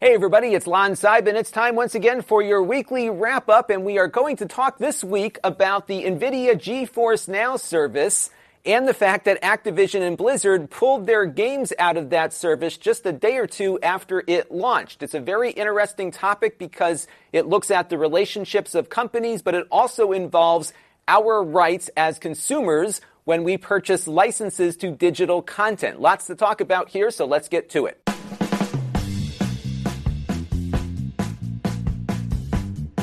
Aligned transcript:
Hey 0.00 0.14
everybody, 0.14 0.54
it's 0.54 0.68
Lon 0.68 0.92
Seidman. 0.92 1.34
It's 1.34 1.50
time 1.50 1.74
once 1.74 1.96
again 1.96 2.22
for 2.22 2.40
your 2.40 2.62
weekly 2.62 3.10
wrap 3.10 3.48
up, 3.48 3.68
and 3.68 3.84
we 3.84 3.98
are 3.98 4.06
going 4.06 4.36
to 4.36 4.46
talk 4.46 4.78
this 4.78 5.02
week 5.02 5.40
about 5.42 5.88
the 5.88 6.04
NVIDIA 6.04 6.54
GeForce 6.54 7.26
Now 7.26 7.56
service 7.56 8.30
and 8.64 8.86
the 8.86 8.94
fact 8.94 9.24
that 9.24 9.42
Activision 9.42 10.02
and 10.02 10.16
Blizzard 10.16 10.70
pulled 10.70 11.08
their 11.08 11.26
games 11.26 11.72
out 11.80 11.96
of 11.96 12.10
that 12.10 12.32
service 12.32 12.76
just 12.76 13.06
a 13.06 13.12
day 13.12 13.38
or 13.38 13.48
two 13.48 13.80
after 13.80 14.22
it 14.28 14.52
launched. 14.52 15.02
It's 15.02 15.14
a 15.14 15.20
very 15.20 15.50
interesting 15.50 16.12
topic 16.12 16.60
because 16.60 17.08
it 17.32 17.48
looks 17.48 17.72
at 17.72 17.90
the 17.90 17.98
relationships 17.98 18.76
of 18.76 18.88
companies, 18.88 19.42
but 19.42 19.56
it 19.56 19.66
also 19.68 20.12
involves 20.12 20.72
our 21.08 21.42
rights 21.42 21.90
as 21.96 22.20
consumers 22.20 23.00
when 23.24 23.42
we 23.42 23.56
purchase 23.56 24.06
licenses 24.06 24.76
to 24.76 24.92
digital 24.92 25.42
content. 25.42 26.00
Lots 26.00 26.28
to 26.28 26.36
talk 26.36 26.60
about 26.60 26.88
here, 26.88 27.10
so 27.10 27.26
let's 27.26 27.48
get 27.48 27.70
to 27.70 27.86
it. 27.86 28.07